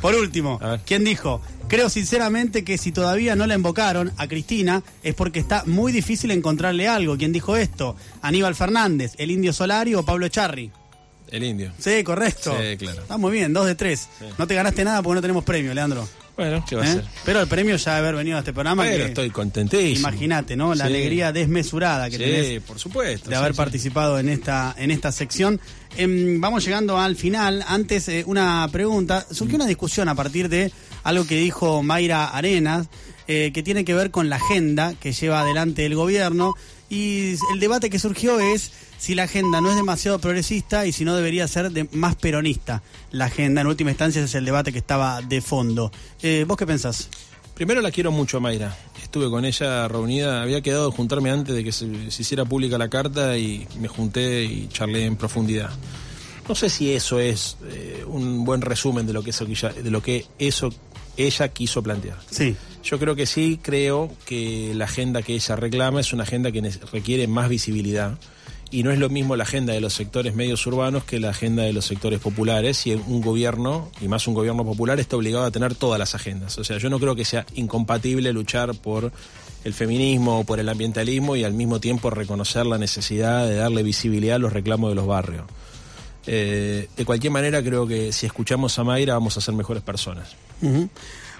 Por 0.00 0.14
último. 0.14 0.60
¿quién 0.86 1.04
dijo? 1.04 1.40
Creo 1.68 1.88
sinceramente 1.90 2.64
que 2.64 2.78
si 2.78 2.92
todavía 2.92 3.34
no 3.36 3.46
la 3.46 3.54
invocaron 3.54 4.12
a 4.16 4.26
Cristina 4.28 4.82
es 5.02 5.14
porque 5.14 5.38
está 5.40 5.64
muy 5.66 5.90
difícil 5.92 6.30
encontrarle 6.30 6.86
algo. 6.88 7.16
¿Quién 7.16 7.32
dijo 7.32 7.56
esto? 7.56 7.96
Aníbal 8.22 8.54
Fernández, 8.54 9.14
el 9.18 9.30
Indio 9.30 9.52
Solari 9.52 9.94
o 9.94 10.02
Pablo 10.04 10.26
Echarri. 10.26 10.70
El 11.30 11.44
indio. 11.44 11.72
Sí, 11.78 12.02
correcto. 12.04 12.54
Sí, 12.58 12.76
claro. 12.78 13.02
Está 13.02 13.18
muy 13.18 13.32
bien, 13.32 13.52
dos 13.52 13.66
de 13.66 13.74
tres. 13.74 14.08
Sí. 14.18 14.24
No 14.38 14.46
te 14.46 14.54
ganaste 14.54 14.82
nada 14.82 15.02
porque 15.02 15.16
no 15.16 15.20
tenemos 15.20 15.44
premio, 15.44 15.74
Leandro. 15.74 16.08
Bueno, 16.38 16.64
¿qué 16.68 16.76
va 16.76 16.84
a 16.84 16.86
¿Eh? 16.86 16.92
ser? 16.92 17.04
Pero 17.24 17.40
el 17.40 17.48
premio 17.48 17.74
ya 17.76 17.94
de 17.94 17.98
haber 17.98 18.14
venido 18.14 18.36
a 18.36 18.40
este 18.40 18.52
programa. 18.52 18.84
Pero 18.84 18.96
que- 19.04 19.08
estoy 19.08 19.30
contentísimo. 19.30 20.08
Imagínate, 20.08 20.56
¿no? 20.56 20.72
La 20.74 20.84
Sí. 20.86 20.90
alegría 20.94 21.32
desmesurada 21.32 22.08
que 22.08 22.16
Sí, 22.16 22.22
tenés 22.22 22.62
por 22.62 22.78
supuesto. 22.78 23.28
de 23.28 23.34
haber 23.36 23.52
sí. 23.52 23.56
participado 23.56 24.18
en 24.20 24.28
esta 24.28 24.72
en 24.78 24.92
esta 24.92 25.10
sección. 25.10 25.60
Em, 25.96 26.40
vamos 26.40 26.64
llegando 26.64 26.96
al 26.96 27.16
final. 27.16 27.64
Antes, 27.66 28.08
eh, 28.08 28.22
una 28.26 28.68
pregunta. 28.70 29.26
Surgió 29.30 29.56
una 29.56 29.66
discusión 29.66 30.08
a 30.08 30.14
partir 30.14 30.48
de 30.48 30.72
algo 31.02 31.26
que 31.26 31.36
dijo 31.40 31.82
Mayra 31.82 32.28
Arenas, 32.28 32.86
eh, 33.26 33.50
que 33.52 33.62
tiene 33.64 33.84
que 33.84 33.94
ver 33.94 34.10
con 34.12 34.28
la 34.28 34.36
agenda 34.36 34.94
que 35.00 35.12
lleva 35.12 35.40
adelante 35.40 35.84
el 35.84 35.96
gobierno. 35.96 36.54
Y 36.88 37.32
el 37.52 37.58
debate 37.60 37.90
que 37.90 37.98
surgió 37.98 38.38
es 38.40 38.70
si 38.98 39.14
la 39.14 39.22
agenda 39.24 39.60
no 39.60 39.70
es 39.70 39.76
demasiado 39.76 40.18
progresista 40.18 40.84
y 40.86 40.92
si 40.92 41.04
no 41.04 41.14
debería 41.16 41.46
ser 41.48 41.70
de- 41.70 41.88
más 41.92 42.16
peronista. 42.16 42.82
La 43.12 43.26
agenda, 43.26 43.60
en 43.60 43.66
última 43.68 43.90
instancia, 43.90 44.20
ese 44.20 44.28
es 44.28 44.34
el 44.34 44.44
debate 44.44 44.72
que 44.72 44.78
estaba 44.78 45.22
de 45.22 45.40
fondo. 45.40 45.90
Eh, 46.22 46.44
¿Vos 46.46 46.56
qué 46.56 46.66
pensás? 46.66 47.08
Primero 47.54 47.80
la 47.80 47.90
quiero 47.90 48.12
mucho, 48.12 48.40
Mayra. 48.40 48.76
Estuve 49.02 49.30
con 49.30 49.44
ella 49.44 49.88
reunida, 49.88 50.42
había 50.42 50.60
quedado 50.60 50.90
de 50.90 50.96
juntarme 50.96 51.30
antes 51.30 51.54
de 51.56 51.64
que 51.64 51.72
se, 51.72 52.10
se 52.10 52.22
hiciera 52.22 52.44
pública 52.44 52.76
la 52.78 52.88
carta 52.88 53.36
y 53.38 53.66
me 53.80 53.88
junté 53.88 54.44
y 54.44 54.68
charlé 54.68 55.06
en 55.06 55.16
profundidad. 55.16 55.70
No 56.48 56.54
sé 56.54 56.68
si 56.70 56.92
eso 56.92 57.18
es 57.20 57.56
eh, 57.68 58.04
un 58.06 58.44
buen 58.44 58.60
resumen 58.62 59.06
de 59.06 59.12
lo 59.12 59.22
que 59.22 59.30
eso 59.30 59.44
de 59.44 59.90
lo 59.90 60.02
que 60.02 60.24
eso 60.38 60.70
ella 61.16 61.48
quiso 61.48 61.82
plantear. 61.82 62.18
Sí. 62.30 62.54
Yo 62.84 62.98
creo 62.98 63.16
que 63.16 63.26
sí, 63.26 63.58
creo 63.60 64.10
que 64.24 64.72
la 64.74 64.84
agenda 64.84 65.20
que 65.22 65.34
ella 65.34 65.56
reclama 65.56 66.00
es 66.00 66.12
una 66.12 66.22
agenda 66.22 66.52
que 66.52 66.62
requiere 66.92 67.26
más 67.26 67.48
visibilidad 67.48 68.16
y 68.70 68.82
no 68.82 68.90
es 68.90 68.98
lo 68.98 69.08
mismo 69.08 69.36
la 69.36 69.44
agenda 69.44 69.72
de 69.72 69.80
los 69.80 69.94
sectores 69.94 70.34
medios 70.34 70.66
urbanos 70.66 71.04
que 71.04 71.20
la 71.20 71.30
agenda 71.30 71.62
de 71.62 71.72
los 71.72 71.86
sectores 71.86 72.20
populares 72.20 72.86
y 72.86 72.94
un 72.94 73.20
gobierno, 73.20 73.90
y 74.00 74.08
más 74.08 74.26
un 74.26 74.34
gobierno 74.34 74.64
popular, 74.64 75.00
está 75.00 75.16
obligado 75.16 75.44
a 75.44 75.50
tener 75.50 75.74
todas 75.74 75.98
las 75.98 76.14
agendas. 76.14 76.58
O 76.58 76.64
sea, 76.64 76.78
yo 76.78 76.90
no 76.90 76.98
creo 76.98 77.14
que 77.14 77.24
sea 77.24 77.46
incompatible 77.54 78.32
luchar 78.32 78.74
por 78.74 79.12
el 79.64 79.74
feminismo 79.74 80.40
o 80.40 80.44
por 80.44 80.60
el 80.60 80.68
ambientalismo 80.68 81.36
y 81.36 81.44
al 81.44 81.54
mismo 81.54 81.80
tiempo 81.80 82.10
reconocer 82.10 82.66
la 82.66 82.78
necesidad 82.78 83.46
de 83.46 83.56
darle 83.56 83.82
visibilidad 83.82 84.36
a 84.36 84.38
los 84.38 84.52
reclamos 84.52 84.90
de 84.90 84.94
los 84.94 85.06
barrios. 85.06 85.44
Eh, 86.26 86.88
de 86.94 87.04
cualquier 87.04 87.32
manera, 87.32 87.62
creo 87.62 87.86
que 87.86 88.12
si 88.12 88.26
escuchamos 88.26 88.78
a 88.78 88.84
Mayra 88.84 89.14
vamos 89.14 89.36
a 89.38 89.40
ser 89.40 89.54
mejores 89.54 89.82
personas. 89.82 90.36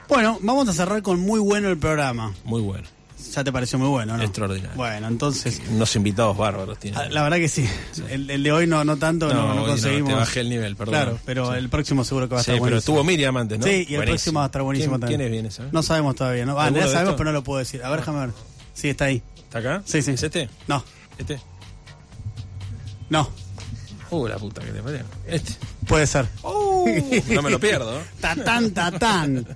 Bueno, 0.08 0.38
vamos 0.40 0.68
a 0.68 0.72
cerrar 0.72 1.02
con 1.02 1.20
muy 1.20 1.40
bueno 1.40 1.68
el 1.68 1.76
programa. 1.76 2.34
Muy 2.44 2.62
bueno. 2.62 2.88
Ya 3.35 3.44
te 3.44 3.52
pareció 3.52 3.78
muy 3.78 3.88
bueno, 3.88 4.16
¿no? 4.16 4.22
Extraordinario. 4.22 4.76
Bueno, 4.76 5.07
entonces, 5.09 5.61
Unos 5.70 5.94
invitados 5.96 6.37
bárbaros 6.37 6.78
tiene. 6.78 6.96
ah, 6.96 7.09
la 7.11 7.22
verdad 7.22 7.37
que 7.38 7.48
sí. 7.48 7.68
El, 8.09 8.28
el 8.31 8.42
de 8.42 8.52
hoy 8.52 8.66
no, 8.66 8.85
no 8.85 8.96
tanto, 8.96 9.33
no, 9.33 9.54
No, 9.54 9.66
conseguimos. 9.66 10.09
te 10.11 10.14
bajé 10.14 10.40
el 10.40 10.48
nivel, 10.48 10.76
perdón. 10.76 10.94
Claro, 10.94 11.18
pero 11.24 11.52
Sí. 11.52 11.59
el 11.59 11.68
próximo 11.68 12.04
seguro 12.04 12.28
que 12.28 12.35
va 12.37 12.40
a 12.40 12.44
Sí, 12.44 12.50
estar 12.50 12.54
pero 12.54 12.61
buenísimo. 12.76 12.78
estuvo 12.78 13.04
Miriam 13.04 13.37
antes, 13.37 13.59
¿no? 13.59 13.64
Sí, 13.66 13.70
y 13.70 13.74
el 13.74 13.85
Buenísimo. 13.85 14.02
próximo 14.04 14.38
va 14.38 14.44
a 14.44 14.46
estar 14.46 14.62
buenísimo 14.62 14.90
¿Quién, 14.92 15.00
también. 15.00 15.18
¿Quién 15.20 15.26
es 15.28 15.33
viene, 15.33 15.50
sabes? 15.50 15.72
No 15.72 15.83
sabemos 15.83 16.16
todavía, 16.16 16.46
¿no? 16.46 16.59
Ah, 16.59 16.64
¿Seguro 16.66 16.81
ya 16.81 16.87
sabemos, 16.92 17.09
esto? 17.11 17.16
pero 17.18 17.31
no 17.31 17.33
lo 17.38 17.44
puedo 17.44 17.59
decir. 17.59 17.85
A 17.85 17.90
ver, 17.90 18.00
déjame 18.00 18.20
ver. 18.20 18.31
Sí, 18.74 18.88
está 18.88 19.04
ahí. 19.07 19.22
¿Está 19.37 19.59
acá? 19.59 19.83
Sí, 19.85 20.00
sí. 20.02 20.12
¿Es 20.12 20.22
este? 20.22 20.48
No, 20.66 20.83
¿Este? 21.18 21.40
no, 23.11 23.28
Uh, 24.11 24.26
la 24.26 24.38
puta 24.38 24.62
que 24.62 24.72
te 24.72 24.81
parió. 24.83 25.00
Este. 25.26 25.52
puede 25.87 26.07
ser. 26.07 26.26
Uh, 26.42 26.87
no 27.31 27.42
me 27.42 27.50
lo 27.50 27.61
pierdo. 27.61 28.00
Tatán, 28.22 28.70
tatán. 28.70 29.46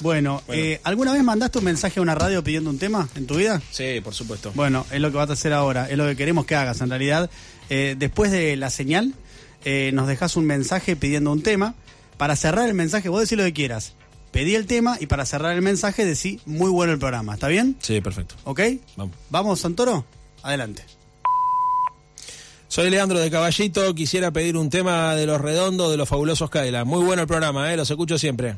Bueno, 0.00 0.42
Bueno. 0.46 0.62
eh, 0.62 0.80
¿alguna 0.84 1.12
vez 1.12 1.22
mandaste 1.24 1.58
un 1.58 1.64
mensaje 1.64 1.98
a 2.00 2.02
una 2.02 2.14
radio 2.14 2.42
pidiendo 2.44 2.70
un 2.70 2.78
tema 2.78 3.08
en 3.14 3.26
tu 3.26 3.36
vida? 3.36 3.60
Sí, 3.70 4.00
por 4.02 4.14
supuesto. 4.14 4.52
Bueno, 4.54 4.86
es 4.90 5.00
lo 5.00 5.10
que 5.10 5.16
vas 5.16 5.30
a 5.30 5.32
hacer 5.34 5.52
ahora, 5.52 5.88
es 5.90 5.96
lo 5.96 6.06
que 6.06 6.16
queremos 6.16 6.44
que 6.46 6.54
hagas 6.54 6.80
en 6.80 6.90
realidad. 6.90 7.30
Eh, 7.70 7.96
después 7.98 8.30
de 8.30 8.56
la 8.56 8.70
señal, 8.70 9.14
eh, 9.64 9.90
nos 9.94 10.06
dejas 10.06 10.36
un 10.36 10.44
mensaje 10.46 10.96
pidiendo 10.96 11.32
un 11.32 11.42
tema. 11.42 11.74
Para 12.18 12.36
cerrar 12.36 12.66
el 12.68 12.74
mensaje, 12.74 13.08
vos 13.08 13.20
decís 13.20 13.36
lo 13.36 13.44
que 13.44 13.52
quieras. 13.52 13.92
Pedí 14.32 14.54
el 14.54 14.66
tema 14.66 14.96
y 15.00 15.06
para 15.06 15.24
cerrar 15.26 15.54
el 15.54 15.62
mensaje 15.62 16.04
decí 16.04 16.40
muy 16.46 16.70
bueno 16.70 16.92
el 16.92 16.98
programa. 16.98 17.34
¿Está 17.34 17.48
bien? 17.48 17.76
Sí, 17.80 18.00
perfecto. 18.00 18.34
¿Ok? 18.44 18.60
Vamos. 18.96 19.16
¿Vamos, 19.30 19.60
Santoro? 19.60 20.04
Adelante. 20.42 20.84
Soy 22.68 22.90
Leandro 22.90 23.18
de 23.18 23.30
Caballito. 23.30 23.94
Quisiera 23.94 24.30
pedir 24.32 24.56
un 24.56 24.68
tema 24.70 25.14
de 25.14 25.24
los 25.26 25.40
redondos 25.40 25.90
de 25.90 25.96
los 25.96 26.08
fabulosos 26.08 26.50
Kaila. 26.50 26.84
Muy 26.84 27.02
bueno 27.04 27.22
el 27.22 27.28
programa, 27.28 27.72
¿eh? 27.72 27.76
Los 27.76 27.90
escucho 27.90 28.18
siempre. 28.18 28.56